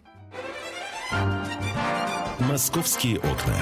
«Московские 2.40 3.18
окна». 3.18 3.56